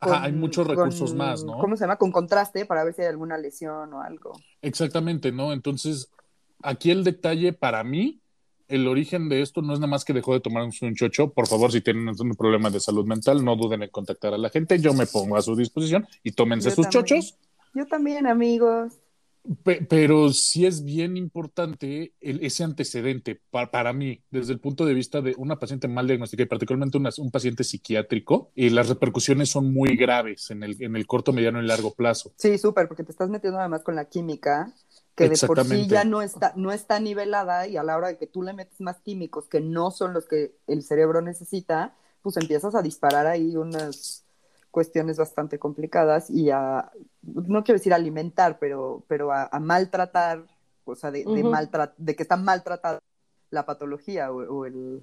[0.00, 1.58] Ajá, hay muchos recursos con- más, ¿no?
[1.58, 1.96] ¿Cómo se llama?
[1.96, 4.32] Con contraste para ver si hay alguna lesión o algo.
[4.62, 5.52] Exactamente, ¿no?
[5.52, 6.08] Entonces,
[6.62, 8.20] aquí el detalle para mí,
[8.68, 11.32] el origen de esto no es nada más que dejó de tomar un, chocho.
[11.32, 14.50] Por favor, si tienen un problema de salud mental, no duden en contactar a la
[14.50, 14.78] gente.
[14.78, 17.04] Yo me pongo a su disposición y tómense Yo sus también.
[17.04, 17.38] chochos.
[17.74, 18.94] Yo también, amigos.
[19.62, 24.84] Pe- pero sí es bien importante el- ese antecedente pa- para mí, desde el punto
[24.84, 28.90] de vista de una paciente mal diagnosticada y particularmente una- un paciente psiquiátrico, y las
[28.90, 32.32] repercusiones son muy graves en el, en el corto, mediano y largo plazo.
[32.36, 34.74] Sí, súper, porque te estás metiendo además con la química,
[35.18, 38.16] que de por sí ya no está, no está nivelada y a la hora de
[38.18, 42.36] que tú le metes más químicos que no son los que el cerebro necesita, pues
[42.36, 44.24] empiezas a disparar ahí unas
[44.70, 46.90] cuestiones bastante complicadas y a,
[47.22, 50.44] no quiero decir alimentar, pero, pero a, a maltratar,
[50.84, 51.50] o sea, de, de, Ujú.
[51.50, 53.00] maltra- de que está maltratada
[53.50, 55.02] la patología o, o el,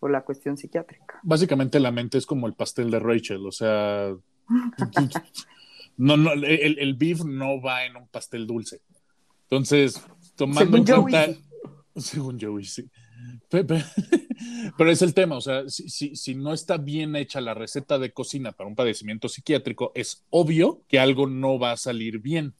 [0.00, 1.20] o la cuestión psiquiátrica.
[1.22, 4.16] Básicamente la mente es como el pastel de Rachel, o sea,
[5.96, 8.80] no, no, el, el beef no va en un pastel dulce.
[9.50, 10.00] Entonces,
[10.36, 11.40] tomando Según en cuenta,
[11.96, 12.88] según Joey, sí.
[13.48, 13.84] Pe- pe-
[14.76, 17.98] Pero es el tema, o sea, si, si, si no está bien hecha la receta
[17.98, 22.54] de cocina para un padecimiento psiquiátrico, es obvio que algo no va a salir bien.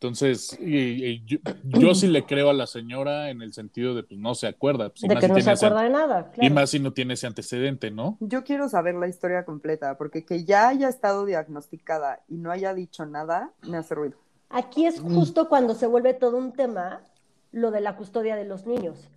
[0.00, 4.02] Entonces, y- y yo, yo sí le creo a la señora en el sentido de,
[4.02, 4.90] pues no se acuerda.
[4.90, 6.32] pues, De que si no se ese- acuerda de nada.
[6.40, 8.18] Y más si no tiene ese antecedente, ¿no?
[8.20, 12.74] Yo quiero saber la historia completa, porque que ya haya estado diagnosticada y no haya
[12.74, 14.18] dicho nada, me hace ruido.
[14.54, 17.02] Aquí es justo cuando se vuelve todo un tema
[17.50, 19.10] lo de la custodia de los niños,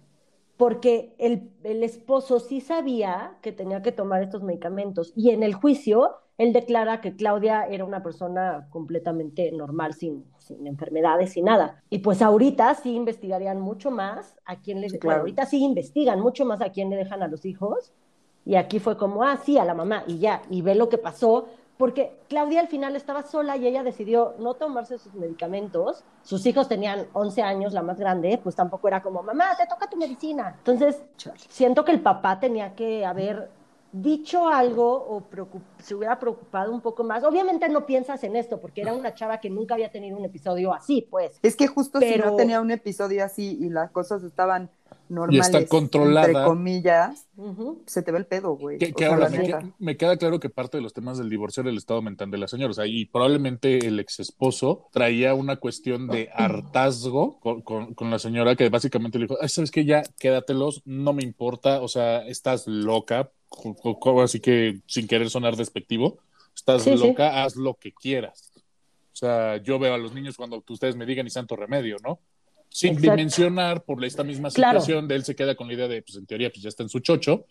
[0.58, 5.54] porque el, el esposo sí sabía que tenía que tomar estos medicamentos y en el
[5.54, 11.84] juicio él declara que Claudia era una persona completamente normal, sin, sin enfermedades, sin nada.
[11.91, 14.89] Y pues ahorita sí investigarían mucho más a quién le...
[14.89, 15.19] Sí, bueno, claro.
[15.21, 17.91] ahorita sí investigan mucho más a quién le dejan a los hijos
[18.43, 20.97] y aquí fue como, ah, sí, a la mamá y ya, y ve lo que
[20.97, 26.03] pasó, porque Claudia al final estaba sola y ella decidió no tomarse sus medicamentos.
[26.23, 29.89] Sus hijos tenían 11 años, la más grande, pues tampoco era como, mamá, te toca
[29.89, 30.55] tu medicina.
[30.57, 31.01] Entonces,
[31.49, 33.49] siento que el papá tenía que haber
[33.91, 35.23] dicho algo o
[35.79, 37.23] se hubiera preocupado un poco más.
[37.23, 40.73] Obviamente no piensas en esto, porque era una chava que nunca había tenido un episodio
[40.73, 41.39] así, pues.
[41.41, 44.69] Es que justo si no tenía un episodio así y las cosas estaban
[45.10, 46.28] normales, está controlada.
[46.28, 47.82] entre comillas, Ujú.
[47.86, 48.78] se te ve el pedo, güey.
[48.78, 49.60] Que, ahora me, neta.
[49.60, 52.30] que- me queda claro que parte de los temas del divorcio era el estado mental
[52.32, 52.71] de la señora.
[52.71, 58.10] O sea, y probablemente el ex esposo traía una cuestión de hartazgo con, con- con
[58.10, 59.86] la señora que básicamente le dijo: Ay, ¿sabes qué?
[59.86, 61.82] Ya quédatelos, no me importa.
[61.82, 63.32] O sea, estás loca.
[64.23, 66.17] Así que sin querer sonar despectivo,
[66.54, 67.08] estás Sí, sí.
[67.08, 68.52] loca, haz lo que quieras.
[69.13, 72.19] O sea, yo veo a los niños cuando ustedes me digan y santo remedio, ¿no?
[72.69, 73.12] Sin Exacto.
[73.12, 74.80] dimensionar por esta misma Claro.
[74.82, 76.84] situación de él se queda con la idea de, pues en teoría, pues ya está
[76.84, 77.45] en su chocho,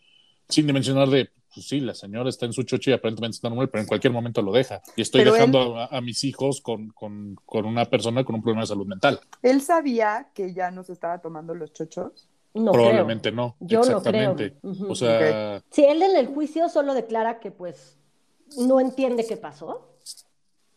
[0.49, 3.69] sin dimensionar de, pues sí, la señora está en su chocho y aparentemente está normal,
[3.71, 4.83] pero en cualquier momento lo deja.
[4.95, 8.43] Y estoy Pero dejando a, a mis hijos con, con, con una persona con un
[8.43, 9.21] problema de salud mental.
[9.43, 12.29] Él sabía que ya no se estaba tomando los chochos.
[12.55, 13.57] No Probablemente no.
[13.61, 14.55] Yo no Exactamente.
[14.61, 14.73] creo.
[14.73, 14.91] Ujú.
[14.93, 17.99] O sea, Sí, él en el juicio solo declara que pues
[18.59, 19.93] no entiende qué pasó,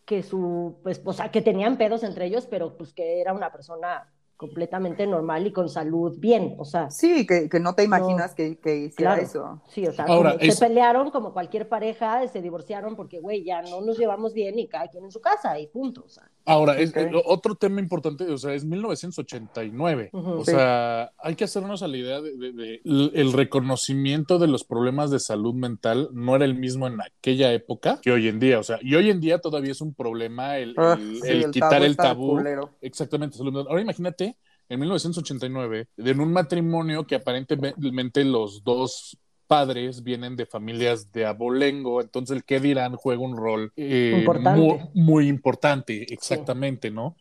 [0.05, 4.11] que su pues, esposa, que tenían pedos entre ellos, pero pues que era una persona
[4.39, 8.57] completamente normal y con salud bien, o sea, Sí, que, que no te imaginas que,
[8.57, 9.21] que hiciera claro.
[9.21, 9.61] eso.
[9.67, 13.43] Sí, o sea, Ahora, como es- se pelearon como cualquier pareja, se divorciaron porque, güey,
[13.43, 16.23] ya no nos llevamos bien y cada quien en su casa y punto, o sea.
[16.45, 16.93] Ahora, es,
[17.25, 20.09] otro tema importante, o sea, es 1989.
[20.13, 20.29] Ujú.
[20.39, 20.51] o Sí.
[20.51, 24.63] sea, hay que hacernos a la idea de, de- de- l- el reconocimiento de los
[24.63, 28.57] problemas de salud mental no era el mismo en aquella época que hoy en día.
[28.59, 31.51] O sea, y hoy en día todavía es un problema el, Ah, el- sí, el
[31.51, 32.39] quitar el tabú.
[32.81, 33.67] Exactamente, salud mental.
[33.69, 34.28] Ahora imagínate,
[34.69, 39.17] en 1989, en un matrimonio que aparentemente los dos
[39.47, 44.59] padres vienen de familias de abolengo, entonces el qué dirán juega un rol eh, Importante.
[44.61, 47.15] Muy, muy importante, exactamente, ¿no?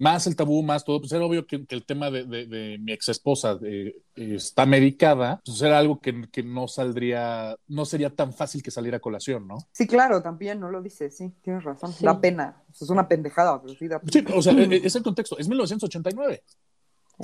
[0.00, 2.78] Más el tabú, más todo, pues era obvio que, que el tema de, de- de
[2.78, 3.58] mi ex esposa
[4.14, 8.98] está medicada, pues era algo que, que no saldría, no sería tan fácil que saliera
[8.98, 9.58] a colación, ¿no?
[9.72, 11.92] Sí, claro, también, no lo dices, sí, tienes razón.
[11.92, 12.04] Sí.
[12.04, 12.62] Da pena.
[12.72, 14.12] Es una pendejada, pero sí da pena.
[14.12, 16.42] Sí, o sea, e- e- es el contexto, es 1989.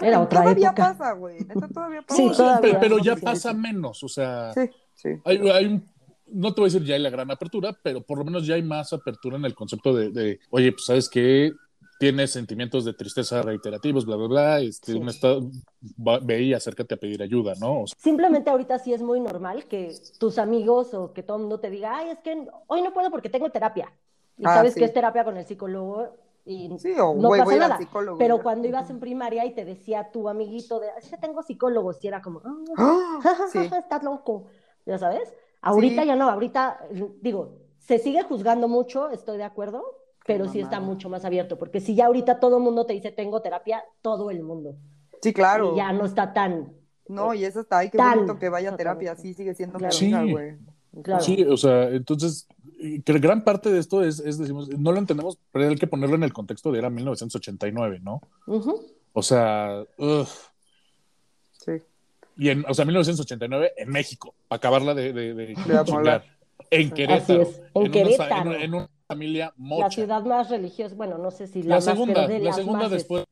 [0.03, 0.92] Era otra todavía época.
[0.95, 1.38] pasa, güey.
[1.72, 2.16] Todavía pasa.
[2.16, 3.57] Sí, o sea, todavía, pe- pero ya sí, pasa sí.
[3.57, 5.09] menos, o sea, Sí, sí.
[5.24, 5.88] hay, hay un,
[6.26, 8.55] no te voy a decir ya hay la gran apertura, pero por lo menos ya
[8.55, 11.53] hay más apertura en el concepto de, de, oye, pues sabes que
[12.01, 14.99] tienes sentimientos de tristeza reiterativos, bla, bla, bla, este, Sí.
[14.99, 15.49] un estado,
[15.97, 17.82] va- ve y acércate a pedir ayuda, ¿no?
[17.82, 21.42] O sea, Simplemente ahorita sí es muy normal que tus amigos o que todo el
[21.42, 23.92] mundo te diga, ay, es que hoy no puedo porque tengo terapia.
[24.36, 24.80] Y Ah, sabes sí.
[24.80, 27.78] que es terapia con el psicólogo y Sí, o no güey, pasa voy nada.
[27.78, 28.18] psicólogo.
[28.18, 28.42] Pero ya.
[28.42, 32.09] cuando ibas en primaria y te decía tu amiguito de, es que tengo psicólogos, y
[32.09, 33.20] era como, ah, ¡Ah!
[33.51, 33.59] Sí.
[33.59, 34.45] estás loco,
[34.86, 35.32] ya sabes.
[35.62, 36.09] Ahorita Sí.
[36.09, 36.80] ya no, ahorita,
[37.22, 39.82] digo, se sigue juzgando mucho, estoy de acuerdo,
[40.26, 43.11] pero sí está mucho más abierto, porque si ya ahorita todo el mundo te dice
[43.12, 44.76] tengo terapia, todo el mundo,
[45.22, 45.72] Sí, claro.
[45.72, 46.74] y ya no está tan,
[47.07, 49.78] No, y eso está, ay, qué Tan- bonito que vaya a terapia, sí, sigue siendo
[49.78, 49.95] Claro.
[50.01, 50.32] mi amiga, Sí.
[50.32, 50.59] güey.
[51.03, 51.22] Claro.
[51.22, 52.47] Sí, o sea, entonces,
[52.80, 55.86] eh, que gran parte de esto es, es, decimos, no lo entendemos, pero hay que
[55.86, 58.20] ponerlo en el contexto de era 1989, ¿no?
[58.47, 58.80] Ujú.
[59.12, 60.26] O sea, ugh.
[61.53, 61.72] Sí.
[62.36, 66.24] y en, o sea, 1989 en México, para acabarla de, de, de chingar.
[66.70, 67.42] En Querétaro.
[67.42, 68.55] en una- Querétaro.
[68.55, 69.90] en, en una familia La mocha.
[69.90, 72.57] ciudad más religiosa, bueno, no sé si la, La más, segunda, pero de la las
[72.57, 73.24] segunda después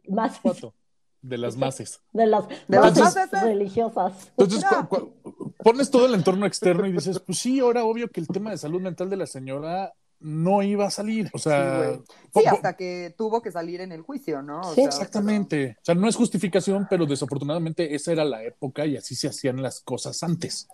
[1.22, 2.00] de las mases.
[2.12, 3.42] de las De las mases mases.
[3.42, 4.12] religiosas.
[4.36, 4.86] Entonces, Mira.
[4.88, 8.26] cu- cu- pones todo el entorno externo y dices, pues sí, ahora obvio que el
[8.28, 11.28] tema de salud mental de la señora no iba a salir.
[11.32, 12.00] O Sí, sea, Sí,
[12.32, 14.60] po- hasta que tuvo que salir en el juicio, ¿no?
[14.60, 15.76] O Sí, sea, exactamente.
[15.80, 19.60] O sea, no es justificación, pero desafortunadamente esa era la época y así se hacían
[19.62, 20.68] las cosas antes.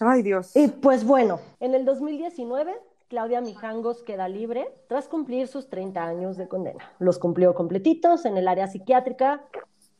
[0.00, 0.52] Ay, Dios.
[0.56, 2.72] Y pues bueno, en el 2019,
[3.14, 6.92] Claudia Mijangos queda libre tras cumplir sus 30 años de condena.
[6.98, 9.44] Los cumplió completitos en el área psiquiátrica,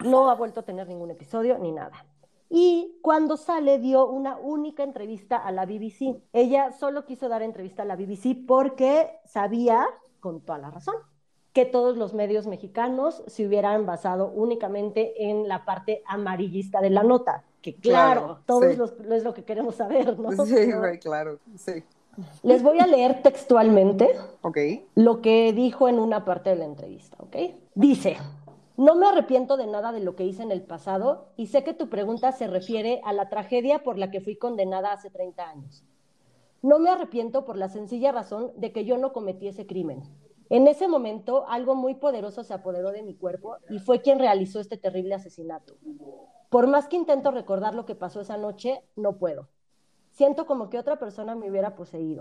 [0.04, 2.04] no ha vuelto a tener ningún episodio ni nada.
[2.50, 6.16] Y cuando sale dio una única entrevista a la BBC.
[6.32, 9.86] Ella solo quiso dar entrevista a la BBC porque sabía,
[10.18, 10.96] con toda la razón,
[11.52, 17.04] que todos los medios mexicanos se hubieran basado únicamente en la parte amarillista de la
[17.04, 17.44] nota.
[17.62, 18.76] Que claro, Claro, todos sí.
[18.76, 20.32] los, es lo que queremos saber, ¿no?
[20.44, 21.38] Sí, güey, claro.
[21.56, 21.84] Sí.
[22.42, 24.16] Les voy a leer textualmente
[24.94, 27.36] lo que dijo en una parte de la entrevista, ¿ok?
[27.74, 28.16] Dice,
[28.76, 31.74] no me arrepiento de nada de lo que hice en el pasado y sé que
[31.74, 35.84] tu pregunta se refiere a la tragedia por la que fui condenada hace 30 años.
[36.62, 40.02] No me arrepiento por la sencilla razón de que yo no cometí ese crimen.
[40.50, 44.60] En ese momento, algo muy poderoso se apoderó de mi cuerpo y fue quien realizó
[44.60, 45.76] este terrible asesinato.
[46.50, 49.48] Por más que intento recordar lo que pasó esa noche, no puedo.
[50.14, 52.20] Siento como que otra persona me hubiera poseído.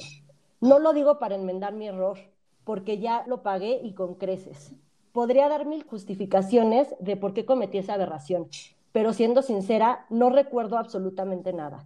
[0.59, 2.17] No lo digo para enmendar mi error,
[2.63, 4.73] porque ya lo pagué y con creces.
[5.11, 8.47] Podría dar mil justificaciones de por qué cometí esa aberración,
[8.91, 11.85] pero siendo sincera, no recuerdo absolutamente nada.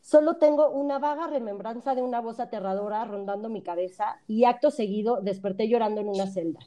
[0.00, 5.20] Solo tengo una vaga remembranza de una voz aterradora rondando mi cabeza y acto seguido
[5.20, 6.58] desperté llorando en una celda.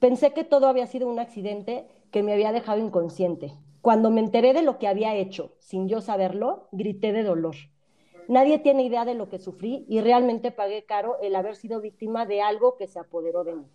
[0.00, 3.52] Pensé que todo había sido un accidente que me había dejado inconsciente.
[3.82, 7.54] Cuando me enteré de lo que había hecho, sin yo saberlo, grité de dolor.
[8.28, 12.26] Nadie tiene idea de lo que sufrí y realmente pagué caro el haber sido víctima
[12.26, 13.66] de algo que se apoderó de mí.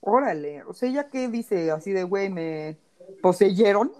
[0.00, 0.62] Órale.
[0.64, 1.70] O sea, ¿ella qué dice?
[1.70, 2.78] Así de, güey, me
[3.22, 3.92] poseyeron.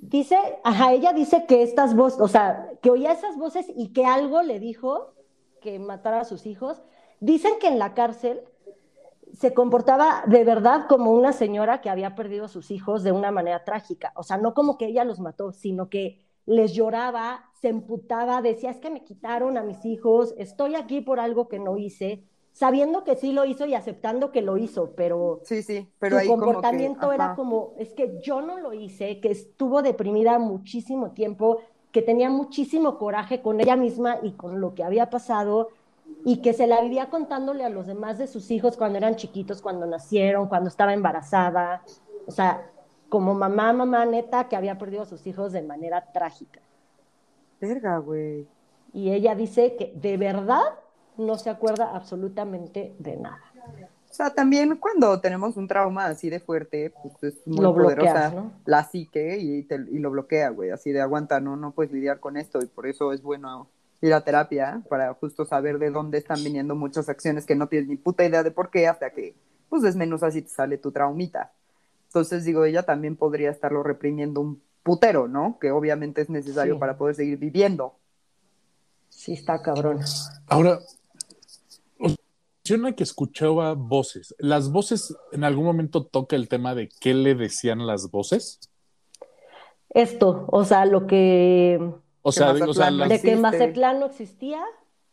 [0.00, 4.04] Dice, ajá, ella dice que estas voces, o sea, que oía esas voces y que
[4.04, 5.14] algo le dijo
[5.60, 6.82] que matara a sus hijos.
[7.20, 8.42] Dicen que en la cárcel
[9.32, 13.30] se comportaba de verdad como una señora que había perdido a sus hijos de una
[13.30, 14.12] manera trágica.
[14.14, 18.70] O sea, no como que ella los mató, sino que les lloraba, se emputaba, decía,
[18.70, 23.04] es que me quitaron a mis hijos, estoy aquí por algo que no hice, sabiendo
[23.04, 25.86] que sí lo hizo y aceptando que lo hizo, pero Sí, sí.
[25.98, 29.30] Pero su ahí como que, comportamiento era como, es que yo no lo hice, que
[29.30, 31.58] estuvo deprimida muchísimo tiempo,
[31.92, 35.68] que tenía muchísimo coraje con ella misma y con lo que había pasado,
[36.24, 39.60] y que se la vivía contándole a los demás de sus hijos cuando eran chiquitos,
[39.60, 41.82] cuando nacieron, cuando estaba embarazada,
[42.26, 42.70] o sea,
[43.08, 46.60] como mamá, mamá neta, que había perdido a sus hijos de manera trágica.
[47.60, 48.46] Verga, güey.
[48.92, 50.62] Y ella dice que de verdad
[51.16, 53.40] no se acuerda absolutamente de nada.
[54.10, 58.32] O sea, también cuando tenemos un trauma así de fuerte, pues es muy Lo bloqueas,
[58.32, 58.52] poderosa ¿no?
[58.64, 60.70] la psique y, te- y lo bloquea, güey.
[60.70, 63.68] Así de aguanta, no, no puedes lidiar con esto y por eso es bueno
[64.00, 67.88] ir a terapia para justo saber de dónde están viniendo muchas acciones que no tienes
[67.88, 69.34] ni puta idea de por qué hasta que
[69.68, 71.52] pues desmenuzas y te sale tu traumita.
[72.08, 75.58] Entonces digo, ella también podría estarlo reprimiendo un putero, ¿no?
[75.60, 76.80] Que obviamente es necesario Sí.
[76.80, 77.94] para poder seguir viviendo.
[79.08, 80.00] Sí, está cabrón.
[80.46, 80.78] Ahora,
[81.98, 84.34] menciona que escuchaba voces.
[84.38, 88.60] ¿Las voces en algún momento toca el tema de qué le decían las voces?
[89.90, 91.80] Esto, o sea, lo que...
[92.22, 93.36] O sea, Que de, o sea, de que.
[93.36, 94.62] Mazatlán no existía,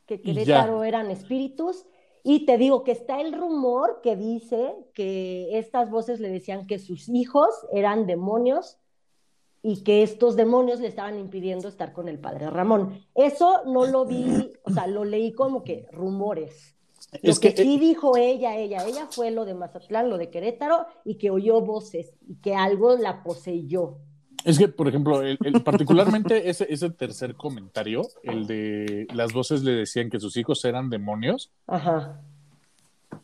[0.06, 0.24] que ya.
[0.24, 1.86] Querétaro eran espíritus.
[2.28, 6.80] Y te digo que está el rumor que dice que estas voces le decían que
[6.80, 8.80] sus hijos eran demonios
[9.62, 13.00] y que estos demonios le estaban impidiendo estar con el padre Ramón.
[13.14, 16.76] Eso no lo vi, o sea, lo leí como que rumores.
[17.22, 20.32] Lo Es que, que, sí dijo ella, ella, ella fue lo de Mazatlán, lo de
[20.32, 24.00] Querétaro, y que oyó voces y que algo la poseyó.
[24.46, 29.64] Es que, por ejemplo, el- el- particularmente ese, ese tercer comentario, el de las voces
[29.64, 31.50] le decían que sus hijos eran demonios.
[31.68, 32.22] Ajá.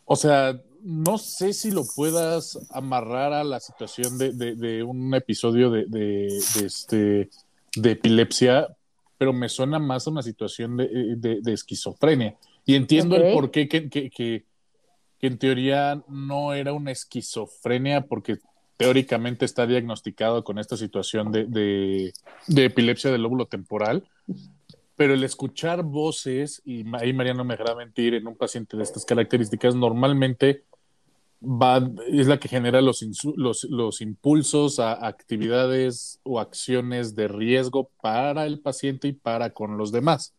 [0.06, 5.14] O sea, no sé si lo puedas amarrar a la situación de, de- de un
[5.14, 5.86] episodio de,
[6.66, 7.30] este,
[7.76, 8.68] de epilepsia,
[9.18, 12.36] pero me suena más a una situación de, esquizofrenia.
[12.66, 14.44] Y entiendo el por qué que, que- que-
[15.20, 18.38] que en teoría no era una esquizofrenia, porque
[18.82, 24.04] teóricamente está diagnosticado con esta situación de, de- epilepsia del lóbulo temporal.
[24.96, 28.84] Pero el escuchar voces, y ahí María no me dejará mentir, en un paciente de
[28.84, 30.64] estas características, normalmente
[31.42, 33.04] va, es la que genera los,
[33.70, 39.92] los impulsos a actividades o acciones de riesgo para el paciente y para con los
[39.92, 40.34] demás.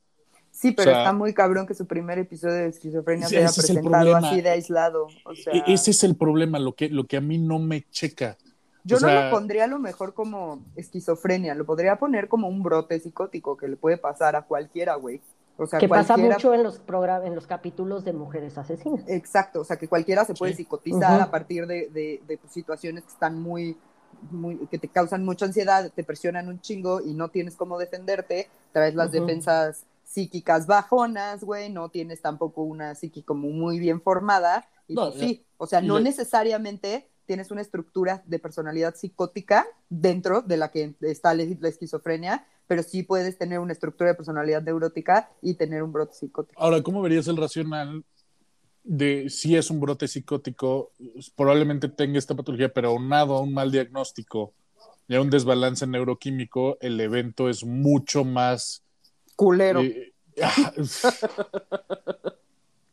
[0.53, 3.46] Sí, pero O sea- está muy cabrón que su primer episodio de esquizofrenia se haya
[3.46, 4.28] ese es el presentado problema.
[4.30, 5.07] así de aislado.
[5.24, 7.84] O sea, E- Ese es el problema, lo que, lo que a mí no me
[7.90, 8.36] checa.
[8.84, 12.48] yo o no sea- lo pondría a lo mejor como esquizofrenia, lo podría poner como
[12.48, 15.20] un brote psicótico que le puede pasar a cualquiera, güey.
[15.57, 19.05] O sea, que pasa mucho en los programas, en los capítulos de mujeres asesinas.
[19.09, 20.59] Exacto, o sea, que cualquiera se puede Sí.
[20.59, 23.76] psicotizar a partir de, de- de situaciones que están muy,
[24.30, 28.48] muy, que te causan mucha ansiedad, te presionan un chingo y no tienes cómo defenderte,
[28.72, 29.20] traes las Ujú.
[29.24, 35.10] defensas psíquicas bajonas, güey, no tienes tampoco una psiqui como muy bien formada, y No,
[35.10, 40.70] pues sí, o sea, no necesariamente tienes una estructura de personalidad psicótica dentro de la
[40.70, 45.54] que está la la esquizofrenia, pero sí puedes tener una estructura de personalidad neurótica y
[45.54, 46.60] tener un brote psicótico.
[46.60, 48.04] Ahora, ¿cómo verías el racional
[48.84, 50.92] de si es un brote psicótico?
[51.36, 54.52] Probablemente tenga esta patología, pero aunado a un mal diagnóstico
[55.08, 58.82] y a un desbalance neuroquímico, el evento es mucho más
[59.37, 59.80] Culero.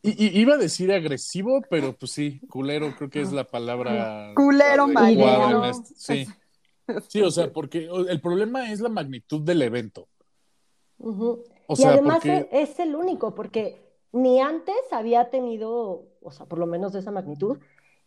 [0.02, 4.32] Y, y- iba a decir agresivo, pero pues sí, culero creo que es la palabra
[4.34, 5.64] Culero, marido.
[5.66, 6.26] este- Sí.
[7.08, 10.08] Sí, o sea, porque el problema es la magnitud del evento.
[10.98, 13.80] O y además porque es el único, porque
[14.12, 17.58] ni antes había tenido, o sea, por lo menos de esa magnitud,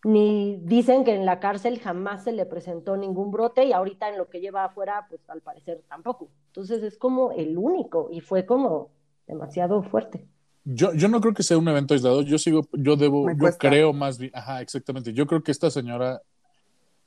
[0.04, 4.18] ni dicen que en la cárcel jamás se le presentó ningún brote y ahorita en
[4.18, 6.28] lo que lleva afuera, pues al parecer tampoco.
[6.54, 8.92] Entonces es como el único y fue como
[9.26, 10.28] demasiado fuerte.
[10.64, 12.22] yo, yo no creo que sea un evento aislado.
[12.22, 15.14] Yo sigo, yo debo, yo creo más bien, ajá, exactamente.
[15.14, 16.22] Yo creo que esta señora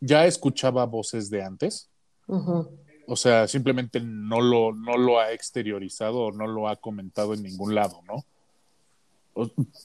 [0.01, 1.89] ya escuchaba voces de antes.
[3.07, 7.45] O sea, simplemente no lo, no lo ha exteriorizado o no lo ha comentado en
[7.45, 8.25] ningún lado, ¿no?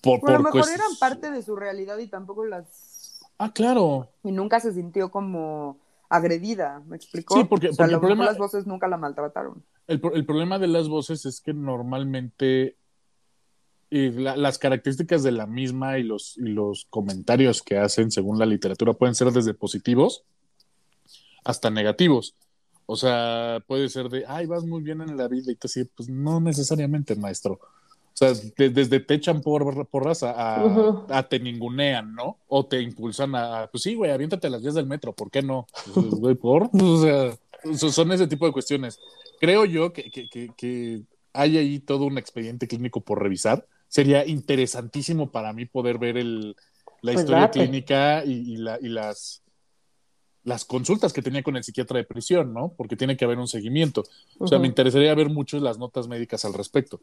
[0.02, 3.20] Por, Bueno, a lo mejor eran parte de su realidad y tampoco las...
[3.38, 4.10] Ah, claro.
[4.24, 5.78] Y nunca se sintió como
[6.12, 7.36] agredida, ¿me explicó?
[7.36, 9.64] Sí, porque- O sea, porque el problema- las voces nunca la maltrataron.
[9.88, 12.76] El, el problema de las voces es que normalmente
[13.90, 18.40] y la- las características de la misma y los, y los comentarios que hacen según
[18.40, 20.24] la literatura pueden ser desde positivos
[21.44, 22.36] hasta negativos.
[22.86, 25.86] O sea, puede ser de, ay, vas muy bien en la vida y te así,
[25.86, 27.60] pues no necesariamente, maestro.
[28.14, 32.38] O sea, de- desde te echan por, porras a, a, te ningunean, ¿no?
[32.48, 35.42] O te impulsan a, pues sí, güey, aviéntate a las vías del metro, ¿por qué
[35.42, 35.66] no?
[35.94, 37.38] Pues, güey, por, o sea,
[37.76, 39.00] so- son ese tipo de cuestiones.
[39.40, 41.02] Creo yo que, que, que, que
[41.34, 43.66] hay ahí todo un expediente clínico por revisar.
[43.88, 46.56] Sería interesantísimo para mí poder ver el,
[47.02, 47.60] la Pues historia date.
[47.60, 49.42] clínica y, y la- y las,
[50.44, 52.74] las consultas que tenía con el psiquiatra de prisión, ¿no?
[52.78, 54.04] Porque tiene que haber un seguimiento.
[54.40, 57.00] O sea, me interesaría ver mucho las notas médicas al respecto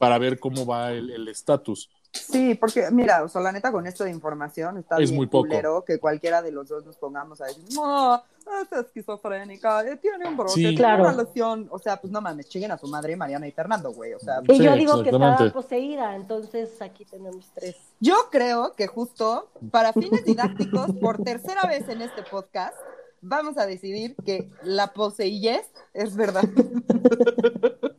[0.00, 1.90] para ver cómo va el el estatus.
[2.12, 5.26] Sí, porque mira, o sea, la neta con esto de información está Es bien muy
[5.28, 5.46] poco.
[5.46, 10.26] culero que cualquiera de los dos nos pongamos a decir, no, es esquizofrénica, eh, tiene
[10.26, 10.60] un brote, Sí.
[10.62, 11.04] tiene Claro.
[11.04, 11.68] una lesión.
[11.70, 14.14] O sea, pues no mames, chinguen a su madre Mariana y Fernando, güey.
[14.14, 17.76] O sea, Y Sí, yo digo que estaba poseída, entonces aquí tenemos tres.
[18.00, 22.74] Yo creo que justo para fines didácticos, por tercera vez en este podcast,
[23.20, 26.42] vamos a decidir que la poseillez es verdad.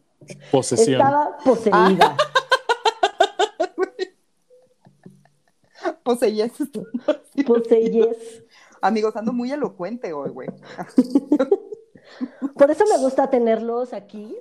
[0.52, 1.02] Posesión.
[1.02, 2.18] Estaba poseída.
[6.04, 6.54] poseillez.
[7.46, 8.44] Poseíes.
[8.82, 10.50] Amigos, ando muy elocuente hoy, güey.
[12.56, 14.36] Por eso me gusta tenerlos aquí,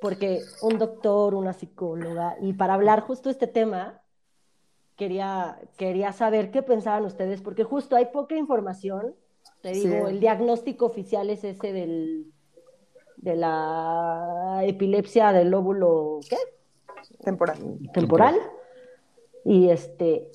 [0.00, 4.02] porque un doctor, una psicóloga, y para hablar justo este tema,
[4.96, 9.14] quería, quería saber qué pensaban ustedes, porque justo hay poca información.
[9.62, 9.88] Te Sí.
[9.88, 12.32] digo, el diagnóstico oficial es ese del,
[13.16, 16.36] de la epilepsia del lóbulo, ¿qué?
[17.24, 17.58] Temporal.
[17.92, 18.36] temporal.
[19.44, 20.30] Y este.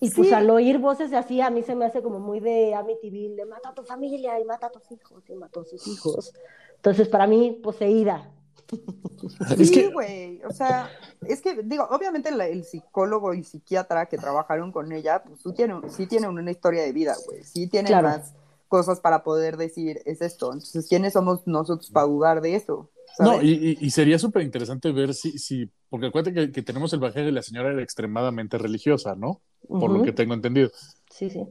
[0.00, 0.14] Y Sí.
[0.16, 3.44] pues al oír voces así, a mí se me hace como muy de Amityville, de
[3.44, 6.32] mata a tu familia y mata a tus hijos y mata a sus hijos.
[6.76, 8.30] Entonces, para mí, poseída.
[9.58, 10.88] Es Sí, que- güey, o sea,
[11.26, 15.52] es que, digo, obviamente la- el psicólogo y psiquiatra que trabajaron con ella, pues tú
[15.52, 18.08] tienen, sí tienen una historia de vida, güey, sí tienen Claro.
[18.08, 18.34] más
[18.70, 20.46] cosas para poder decir, es esto.
[20.54, 22.90] Entonces, ¿quiénes somos nosotros para dudar de eso?
[23.18, 23.44] No, ¿sabes?
[23.44, 23.50] y,
[23.80, 27.22] y- y sería súper interesante ver si, si, porque acuérdate que, que tenemos el bagaje
[27.24, 29.42] de la señora era extremadamente religiosa, ¿no?
[29.68, 30.70] Por lo que tengo entendido.
[31.10, 31.46] Sí, sí.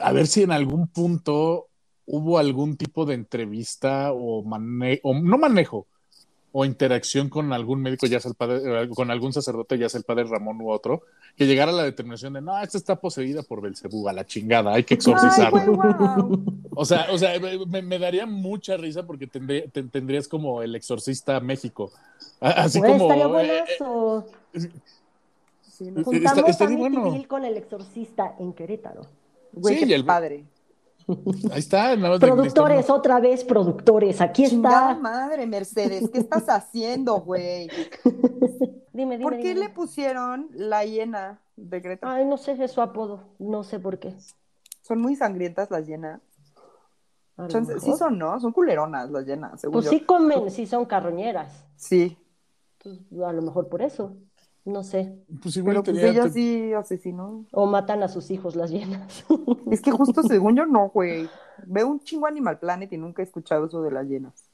[0.00, 1.68] A ver si en algún punto
[2.06, 5.88] hubo algún tipo de entrevista o manejo, o no manejo,
[6.52, 9.98] o interacción con algún médico, ya sea el padre, eh, con algún sacerdote, ya sea
[9.98, 11.02] el padre Ramón u otro,
[11.36, 14.74] que llegara a la determinación de, no, esta está poseída por Belcebú, a la chingada,
[14.74, 15.64] hay que exorcizarla.
[15.66, 16.44] wow.
[16.74, 17.32] O sea, o sea,
[17.68, 21.90] me, me daría mucha risa porque tendría- te- tendrías como el exorcista México.
[22.40, 23.02] Así como.
[23.12, 24.26] estaría eh, buenazo.
[25.62, 26.00] Sí, no.
[26.00, 27.24] Está- Juntamos estaría a bueno.
[27.28, 29.02] Con el exorcista en Querétaro.
[29.52, 30.44] Güey, Sí, y el- padre.
[31.52, 31.96] Ahí está.
[31.96, 34.94] nada más de- Productores, otra vez productores, aquí está.
[34.94, 37.68] madre, Mercedes, ¿qué estás haciendo, güey?
[38.92, 39.22] Dime, dime.
[39.22, 39.60] ¿Por qué dime.
[39.60, 42.12] le pusieron la hiena de Greta?
[42.12, 44.14] Ay, no sé, es su apodo, no sé por qué.
[44.82, 48.38] Son muy sangrientas las lo Son- sí son, ¿no?
[48.40, 49.90] Son culeronas las hienas, según Pues yo.
[49.92, 51.64] sí comen, sí son carroñeras.
[51.76, 52.18] Sí,
[52.82, 54.12] Pues, a lo mejor por eso.
[54.70, 55.14] No sé.
[55.42, 57.44] Pues igual pero pues ella te- sí asesinó.
[57.52, 59.24] O matan a sus hijos las llenas.
[59.70, 61.28] Es que justo según yo no, güey.
[61.66, 64.44] Veo un chingo Animal Planet y nunca he escuchado eso de las llenas.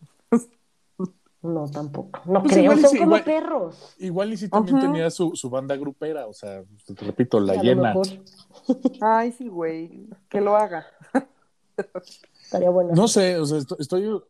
[1.42, 2.18] No, tampoco.
[2.24, 3.94] No Pues creo, igual son sí, como igual- perros.
[3.98, 4.86] Igual y sí también Ajá.
[4.86, 7.94] tenía su, su banda grupera, o sea, te repito, la llena.
[9.00, 10.08] Ay, sí, güey.
[10.28, 10.86] Que lo haga.
[12.42, 12.92] estaría bueno.
[12.94, 14.20] No sé, o sea, esto- estoy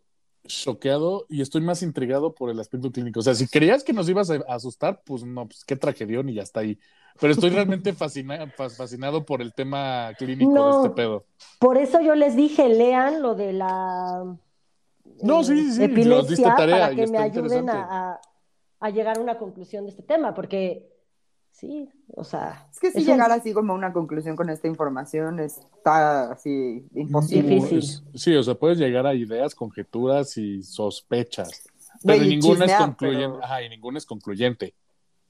[0.46, 3.20] choqueado y estoy más intrigado por el aspecto clínico.
[3.20, 6.34] O sea, si creías que nos ibas a asustar, pues no, pues qué tragedión y
[6.34, 6.78] ya está ahí.
[7.20, 10.64] Pero estoy realmente fascina- fa- fascinado por el tema clínico No.
[10.82, 11.24] de este pedo.
[11.58, 14.36] Por eso yo les dije, lean lo de la
[15.22, 17.72] No, eh, sí, sí, epilepsia diste tarea para que me ayuden interesante.
[17.72, 18.20] a, a-
[18.78, 20.86] a llegar a una conclusión de este tema, porque
[21.58, 24.50] sí, o sea, Es que si Es un- llegar así como a una conclusión con
[24.50, 27.54] esta información está así imposible.
[27.56, 28.02] Difícil.
[28.14, 31.68] Sí, o sea, puedes llegar a ideas, conjeturas y sospechas.
[32.04, 33.28] Pero y ninguna es concluyente.
[33.36, 34.74] pero- Ajá, y ninguna es concluyente.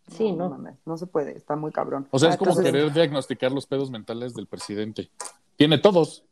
[0.09, 0.49] sí, ¿no?
[0.51, 2.07] mames, no se puede, está muy cabrón.
[2.11, 5.11] O sea, Ah, es como entonces- querer diagnosticar los pedos mentales del presidente.
[5.57, 6.25] Tiene todos.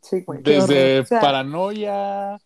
[0.00, 0.42] Sí, güey.
[0.42, 2.38] Desde O sea, paranoia,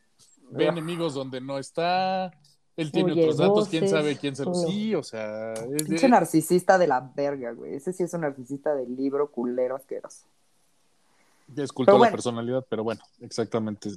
[0.50, 0.70] ve Ugh.
[0.72, 2.30] enemigos donde no está.
[2.76, 4.62] Él tiene Oye, otros datos, quién sabe quién se los.
[4.66, 5.54] Sí, o sea.
[5.54, 7.74] es de- Pinche narcisista de la verga, güey.
[7.74, 10.26] Ese sí es un narcisista del libro culero asqueroso.
[11.56, 12.12] es culto Pero a la bueno.
[12.12, 13.90] personalidad, pero bueno, exactamente.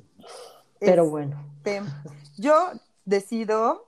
[0.79, 1.43] Pero Este, bueno.
[2.37, 2.55] Yo
[3.03, 3.85] decido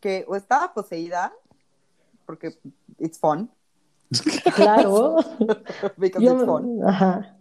[0.00, 1.32] que o estaba poseída,
[2.26, 2.56] porque
[2.98, 3.50] it's fun,
[4.54, 5.16] Claro.
[5.96, 6.80] because Yo- it's fun.
[6.86, 7.36] ajá.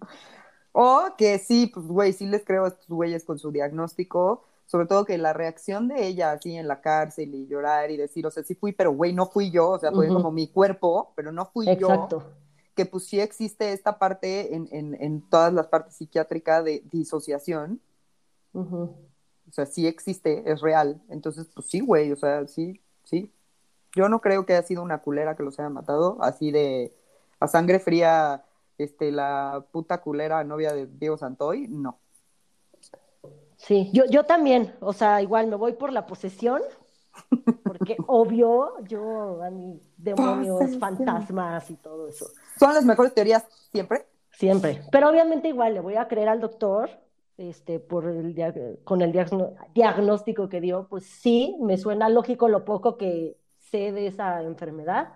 [0.71, 4.85] O que sí, pues güey, sí les creo a estos güeyes con su diagnóstico, sobre
[4.85, 8.31] todo que la reacción de ella así en la cárcel y llorar y decir, o
[8.31, 11.31] sea, sí fui, pero güey, no fui yo, o sea, fue como mi cuerpo, pero
[11.31, 11.71] no fui yo.
[11.71, 12.23] Exacto.
[12.75, 17.81] que pues sí existe esta parte en, en, en todas las partes psiquiátricas de disociación,
[18.53, 23.31] o sea, sí existe, es real, entonces pues sí, güey, o sea, sí, sí.
[23.95, 26.93] Yo no creo que haya sido una culera que los haya matado, así de
[27.39, 28.43] a sangre fría,
[28.77, 31.99] este, la puta culera novia de Diego Santoy, no.
[33.67, 36.61] Sí, yo, yo también, o sea, igual me voy por la posesión,
[37.63, 40.79] porque obvio, yo a mí demonios, Posesión.
[40.79, 44.05] fantasmas y todo eso, Son las mejores teorías siempre.
[44.31, 44.81] siempre.
[44.91, 46.89] Pero obviamente igual le voy a creer al doctor,
[47.37, 52.63] este, por el con el diagno- diagnóstico que dio, pues sí, me suena lógico lo
[52.65, 55.13] poco que sé de esa enfermedad,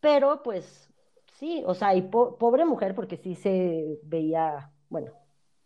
[0.00, 0.92] pero pues
[1.34, 5.12] sí, o sea, y po- pobre mujer, porque sí se veía, bueno,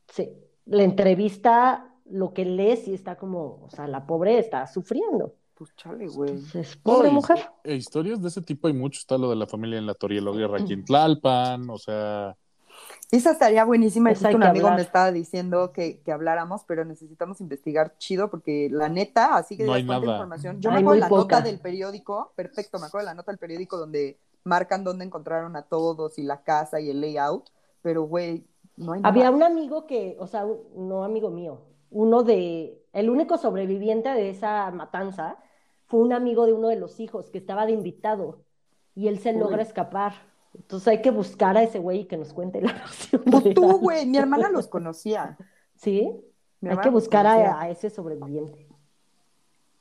[0.09, 0.37] sí,
[0.67, 5.35] la entrevista, lo que lee, sí está como, o sea, la pobre está sufriendo.
[5.55, 6.31] Pues chale, güey.
[6.31, 7.39] Entonces, pobre No, y- mujer.
[7.63, 8.99] e historias de ese tipo hay mucho.
[8.99, 12.37] Está lo de la familia en la Torielogía aquí en Tlalpan, o sea.
[13.13, 14.11] Esa estaría buenísima.
[14.11, 14.79] Y hay un amigo hablar.
[14.81, 19.63] me estaba diciendo que, que habláramos, pero necesitamos investigar chido porque la neta, así que
[19.65, 20.01] No hay nada.
[20.05, 20.61] información.
[20.61, 21.37] Yo Hay me acuerdo la poca.
[21.37, 25.55] nota del periódico, perfecto, me acuerdo de la nota del periódico donde marcan dónde encontraron
[25.55, 27.49] a todos y la casa y el layout,
[27.81, 28.45] pero güey,
[28.77, 29.11] no hay nada.
[29.15, 30.45] Había un amigo que, o sea,
[30.77, 31.61] no amigo mío,
[31.95, 35.39] uno de, el único sobreviviente de esa matanza
[35.87, 38.43] fue un amigo de uno de los hijos que estaba de invitado
[38.97, 39.39] y él se Uy.
[39.39, 40.13] logra escapar.
[40.55, 43.79] Entonces hay que buscar a ese güey y que nos cuente la versión Pues tú,
[43.79, 45.39] güey, mi hermana los conocía.
[45.77, 46.13] ¿Sí?
[46.61, 48.67] Mi Hay que buscar a, a ese sobreviviente.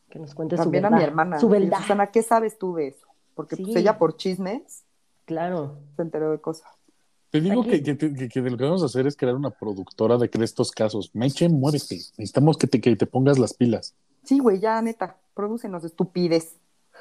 [0.10, 0.98] Que nos cuente También su a verdad.
[1.00, 1.40] mi hermana.
[1.40, 1.78] Su verdad.
[1.80, 3.08] Susana, ¿qué sabes tú de eso?
[3.34, 4.86] Porque pues, ella por chismes
[5.26, 5.78] Claro.
[5.96, 6.68] se enteró de cosas.
[7.34, 9.50] Te digo que, que, que- que de lo que vamos a hacer es crear una
[9.50, 11.10] productora de, de estos casos.
[11.16, 11.96] Meche, muévete.
[11.96, 13.96] Necesitamos que te, que te pongas las pilas.
[14.24, 16.56] Sí, güey, ya, neta, prodúcenos estupidez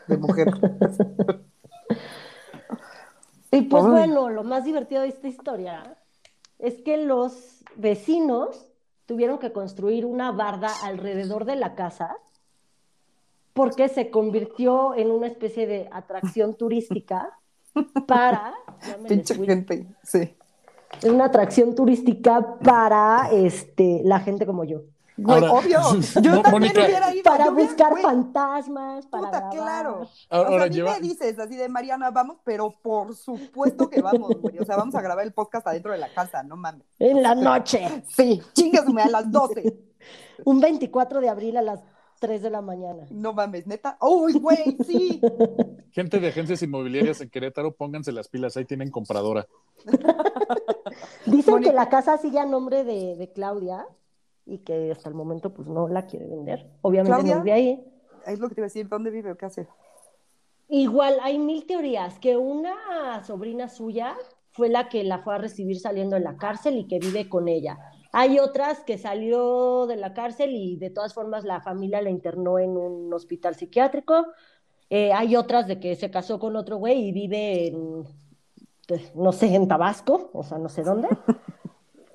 [0.08, 0.48] de mujer.
[3.54, 3.90] Y pues Ay.
[3.90, 5.98] bueno, lo más divertido de esta historia
[6.58, 8.66] es que los vecinos
[9.04, 12.16] tuvieron que construir una barda alrededor de la casa
[13.52, 17.38] porque se convirtió en una especie de atracción turística
[18.06, 18.54] para,
[19.08, 20.34] Pinche gente, sí.
[21.00, 24.82] es una atracción turística para este, la gente como yo.
[25.16, 25.78] Güey, Ahora- obvio.
[26.22, 27.22] Yo también Mónica- hubiera ido.
[27.22, 29.52] Para hubiera- buscar güey, fantasmas, para Puta, grabar.
[29.56, 29.90] claro.
[29.90, 33.14] Ahora, o sea, ahora a mí lleva- me dices así de Mariana, vamos, pero por
[33.14, 34.58] supuesto que vamos, güey.
[34.58, 36.86] O sea, vamos a grabar el podcast adentro de la casa, no mames.
[36.98, 39.76] En la noche, Sí, chingasme a las 12.
[40.46, 41.80] un 24 de abril a las
[42.22, 43.04] 3 de la mañana.
[43.10, 43.98] No mames, neta.
[44.00, 45.20] Uy, güey, sí.
[45.90, 48.56] Gente de agencias inmobiliarias en Querétaro, pónganse las pilas.
[48.56, 49.48] Ahí tienen compradora.
[51.26, 51.70] Dicen Mónica.
[51.70, 53.84] que la casa sigue a nombre de, de Claudia
[54.46, 56.70] y que hasta el momento pues no la quiere vender.
[56.82, 57.34] Obviamente ¿Claudia?
[57.34, 57.84] no vive ahí.
[58.24, 59.66] Es lo que te iba a decir, ¿dónde vive o qué hace?
[60.68, 64.16] Igual hay mil teorías, que una sobrina suya
[64.52, 67.48] fue la que la fue a recibir saliendo de la cárcel y que vive con
[67.48, 67.78] ella.
[68.12, 72.58] Hay otras que salió de la cárcel y de todas formas la familia la internó
[72.58, 74.26] en un hospital psiquiátrico.
[74.90, 78.04] Eh, hay otras de que se casó con otro güey y vive en,
[78.86, 81.08] pues, no sé, en Tabasco, o sea, no sé dónde.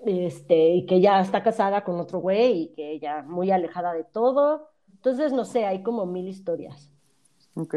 [0.05, 4.05] Este, y que ya está casada con otro güey y que ella muy alejada de
[4.05, 4.69] todo.
[4.93, 6.89] Entonces, no sé, hay como mil historias.
[7.55, 7.75] Ok.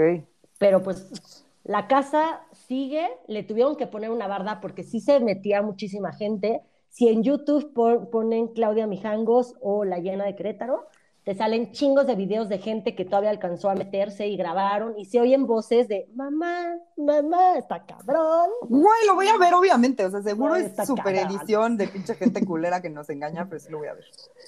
[0.58, 5.60] Pero pues la casa sigue, le tuvieron que poner una barda porque sí se metía
[5.62, 6.62] muchísima gente.
[6.90, 10.86] Si en YouTube pon- ponen Claudia Mijangos o La Llena de Querétaro,
[11.22, 15.04] te salen chingos de videos de gente que todavía alcanzó a meterse y grabaron y
[15.04, 18.48] se oyen voces de mamá, mamá, está cabrón.
[18.62, 20.04] Güey, lo voy a ver, obviamente.
[20.04, 23.60] O sea, seguro Güey, es super edición de pinche gente culera que nos engaña, pero
[23.60, 24.04] sí lo voy a ver.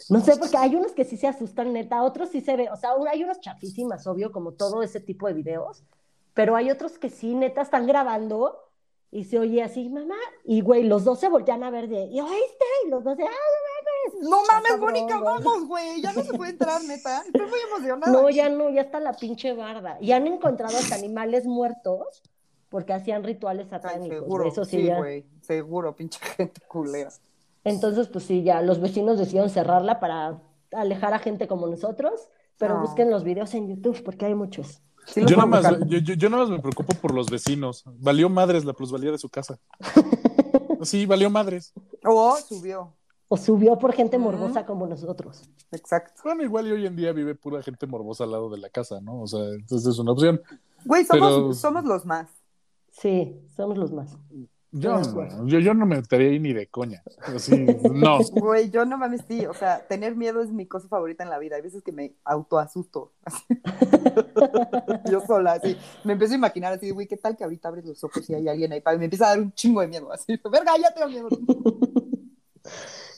[0.09, 2.77] No sé, porque hay unos que sí se asustan, neta, otros sí se ve, o
[2.77, 5.85] sea, hay unos chafísimas, obvio, como todo ese tipo de videos,
[6.35, 8.57] pero hay otros que sí, neta, están grabando
[9.13, 12.19] y se oye así, mamá, y güey, los dos se voltean a ver de, ¿y
[12.21, 12.65] oíste?
[12.85, 13.31] Y los dos de, ¡ah,
[14.23, 15.35] no No Está mames, Mónica, güey.
[15.35, 16.01] vamos, güey.
[16.03, 17.23] Ya no se puede entrar, neta.
[17.27, 18.11] Estoy muy emocionada.
[18.11, 18.23] mames!
[18.23, 19.99] No, ya no, ya está la pinche barda.
[20.01, 22.23] Y han encontrado hasta animales muertos
[22.71, 24.19] porque hacían rituales Ay, satánicos.
[24.19, 24.97] seguro, eso sí, sí, ya.
[24.99, 25.25] güey.
[25.43, 27.11] Seguro, pinche gente culera.
[27.65, 30.41] Entonces, pues sí, ya los vecinos decidieron cerrarla para
[30.73, 32.81] alejar a gente como nosotros, pero No.
[32.81, 34.81] busquen los videos en YouTube porque hay muchos.
[35.07, 37.83] Sí Yo nada, más, yo, yo, yo nada más me preocupo por los vecinos.
[37.99, 39.59] Valió madres la plusvalía de su casa.
[40.85, 41.73] Sí, valió madres.
[42.05, 42.93] Oh, subió.
[43.29, 45.49] O subió por gente morbosa como nosotros.
[45.71, 46.21] Exacto.
[46.25, 49.01] Bueno, igual y hoy en día vive pura gente morbosa al lado de la casa,
[49.01, 49.23] ¿no?
[49.23, 50.43] O sea, entonces es una opción.
[50.85, 52.29] Güey, somos, Pero- somos los más.
[52.91, 54.17] Sí, somos los más.
[54.75, 55.03] Yo,
[55.45, 57.03] yo, yo no me metería ahí ni de coña.
[57.21, 58.19] Así, no.
[58.33, 59.45] Güey, yo no mames, sí.
[59.45, 61.57] O sea, tener miedo es mi cosa favorita en la vida.
[61.57, 63.13] Hay veces que me autoasusto.
[65.11, 65.77] yo sola, así.
[66.05, 68.49] Me empiezo a imaginar así, güey, ¿qué tal que ahorita abres los ojos y hay
[68.49, 68.81] alguien ahí?
[68.81, 70.11] Pa- Me empieza a dar un chingo de miedo.
[70.11, 71.29] Así, verga, ya tengo miedo.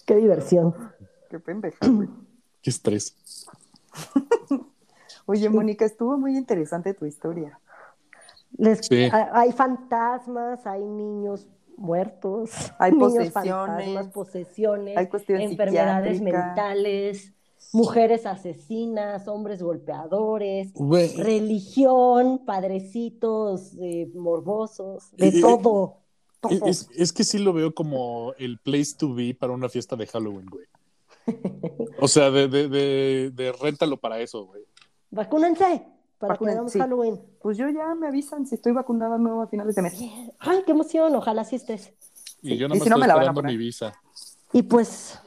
[0.06, 0.74] Qué diversión.
[1.30, 2.08] Qué pendeja, güey.
[2.62, 3.16] Qué estrés.
[5.26, 7.58] Oye, Mónica, estuvo muy interesante tu historia.
[8.56, 9.04] Les- Sí.
[9.10, 11.46] ha- Hay fantasmas, hay niños
[11.76, 15.08] muertos, Hay niños posesiones, fantasmas, posesiones, hay
[15.42, 17.32] enfermedades mentales,
[17.72, 20.72] mujeres asesinas, hombres golpeadores,
[21.16, 25.96] religión, padrecitos eh, morbosos, de Y- todo.
[26.48, 26.68] es, todo.
[26.70, 30.06] es- es que sí lo veo como el place to be para una fiesta de
[30.06, 30.66] Halloween, güey.
[32.00, 34.62] O sea, de, de, de, de réntalo para eso, güey.
[35.10, 35.86] Vacúnense
[36.18, 36.78] para que hagamos sí.
[36.78, 37.20] Halloween.
[37.40, 39.94] Pues yo ya me avisan si estoy vacunada nuevo a finales de mes.
[40.38, 41.92] Ay, qué emoción, ojalá sí estés.
[42.42, 43.52] Y Sí, yo y nada más si no, estoy me la van a esperando poner.
[43.52, 43.94] mi visa.
[44.52, 45.18] Y pues,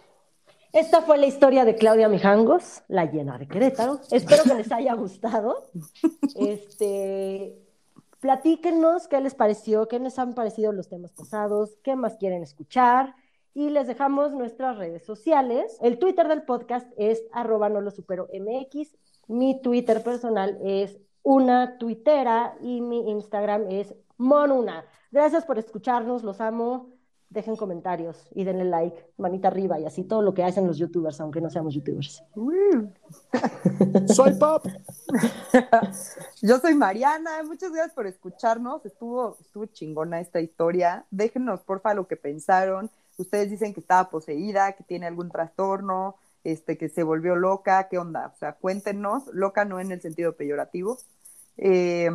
[0.72, 4.00] esta fue la historia de Claudia Mijangos, la llena de Querétaro.
[4.12, 5.70] Espero que les haya gustado.
[6.36, 7.58] Este,
[8.20, 13.16] platíquenos qué les pareció, qué les han parecido los temas pasados, qué más quieren escuchar.
[13.54, 15.78] Y les dejamos nuestras redes sociales.
[15.82, 18.96] El Twitter del podcast es arroba no lo supero MX.
[19.28, 24.86] Mi Twitter personal es una tuitera y mi Instagram es monuna.
[25.12, 26.90] Gracias por escucharnos, los amo.
[27.30, 31.20] dejen comentarios y denle like, manita arriba y así todo lo que hacen los youtubers,
[31.20, 32.24] aunque no seamos youtubers.
[34.08, 34.66] Soy Pop.
[36.42, 38.86] Yo soy Mariana, muchas gracias por escucharnos.
[38.86, 41.06] Estuvo, estuvo chingona esta historia.
[41.12, 42.90] Déjenos, porfa, lo que pensaron.
[43.18, 46.16] Ustedes dicen que estaba poseída, que tiene algún trastorno,
[46.48, 48.32] este, que se volvió loca, ¿qué onda?
[48.34, 50.98] O sea, cuéntenos, loca no en el sentido peyorativo.
[51.58, 52.10] Eh,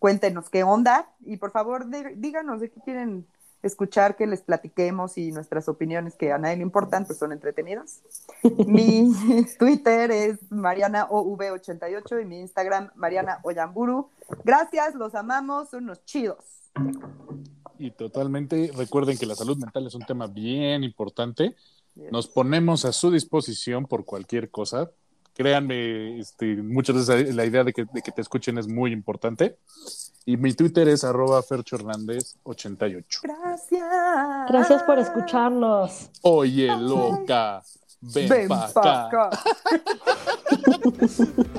[0.00, 3.26] cuéntenos qué onda y por favor de- díganos de qué quieren
[3.62, 8.00] escuchar que les platiquemos y nuestras opiniones que a nadie le importan, pues son entretenidas.
[8.66, 9.12] Mi
[9.58, 14.08] Twitter es MarianaOV88 y mi Instagram Mariana Oyamburu.
[14.44, 16.38] Gracias, los amamos, son unos chidos.
[17.78, 21.54] Y totalmente, recuerden que la salud mental es un tema bien importante.
[22.10, 24.90] Nos ponemos a su disposición por cualquier cosa.
[25.34, 29.56] Créanme, este, muchas veces la idea de que, de que te escuchen es muy importante.
[30.26, 33.20] Y mi Twitter es arroba ferchohernández88.
[33.22, 33.82] Gracias.
[34.48, 36.10] Gracias por escucharnos.
[36.22, 37.62] Oye, loca,
[38.00, 39.26] ven, Ven pa' pa' acá.
[39.28, 39.42] acá.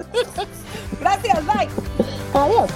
[0.99, 1.69] Gracias, bye.
[2.33, 2.69] Adiós.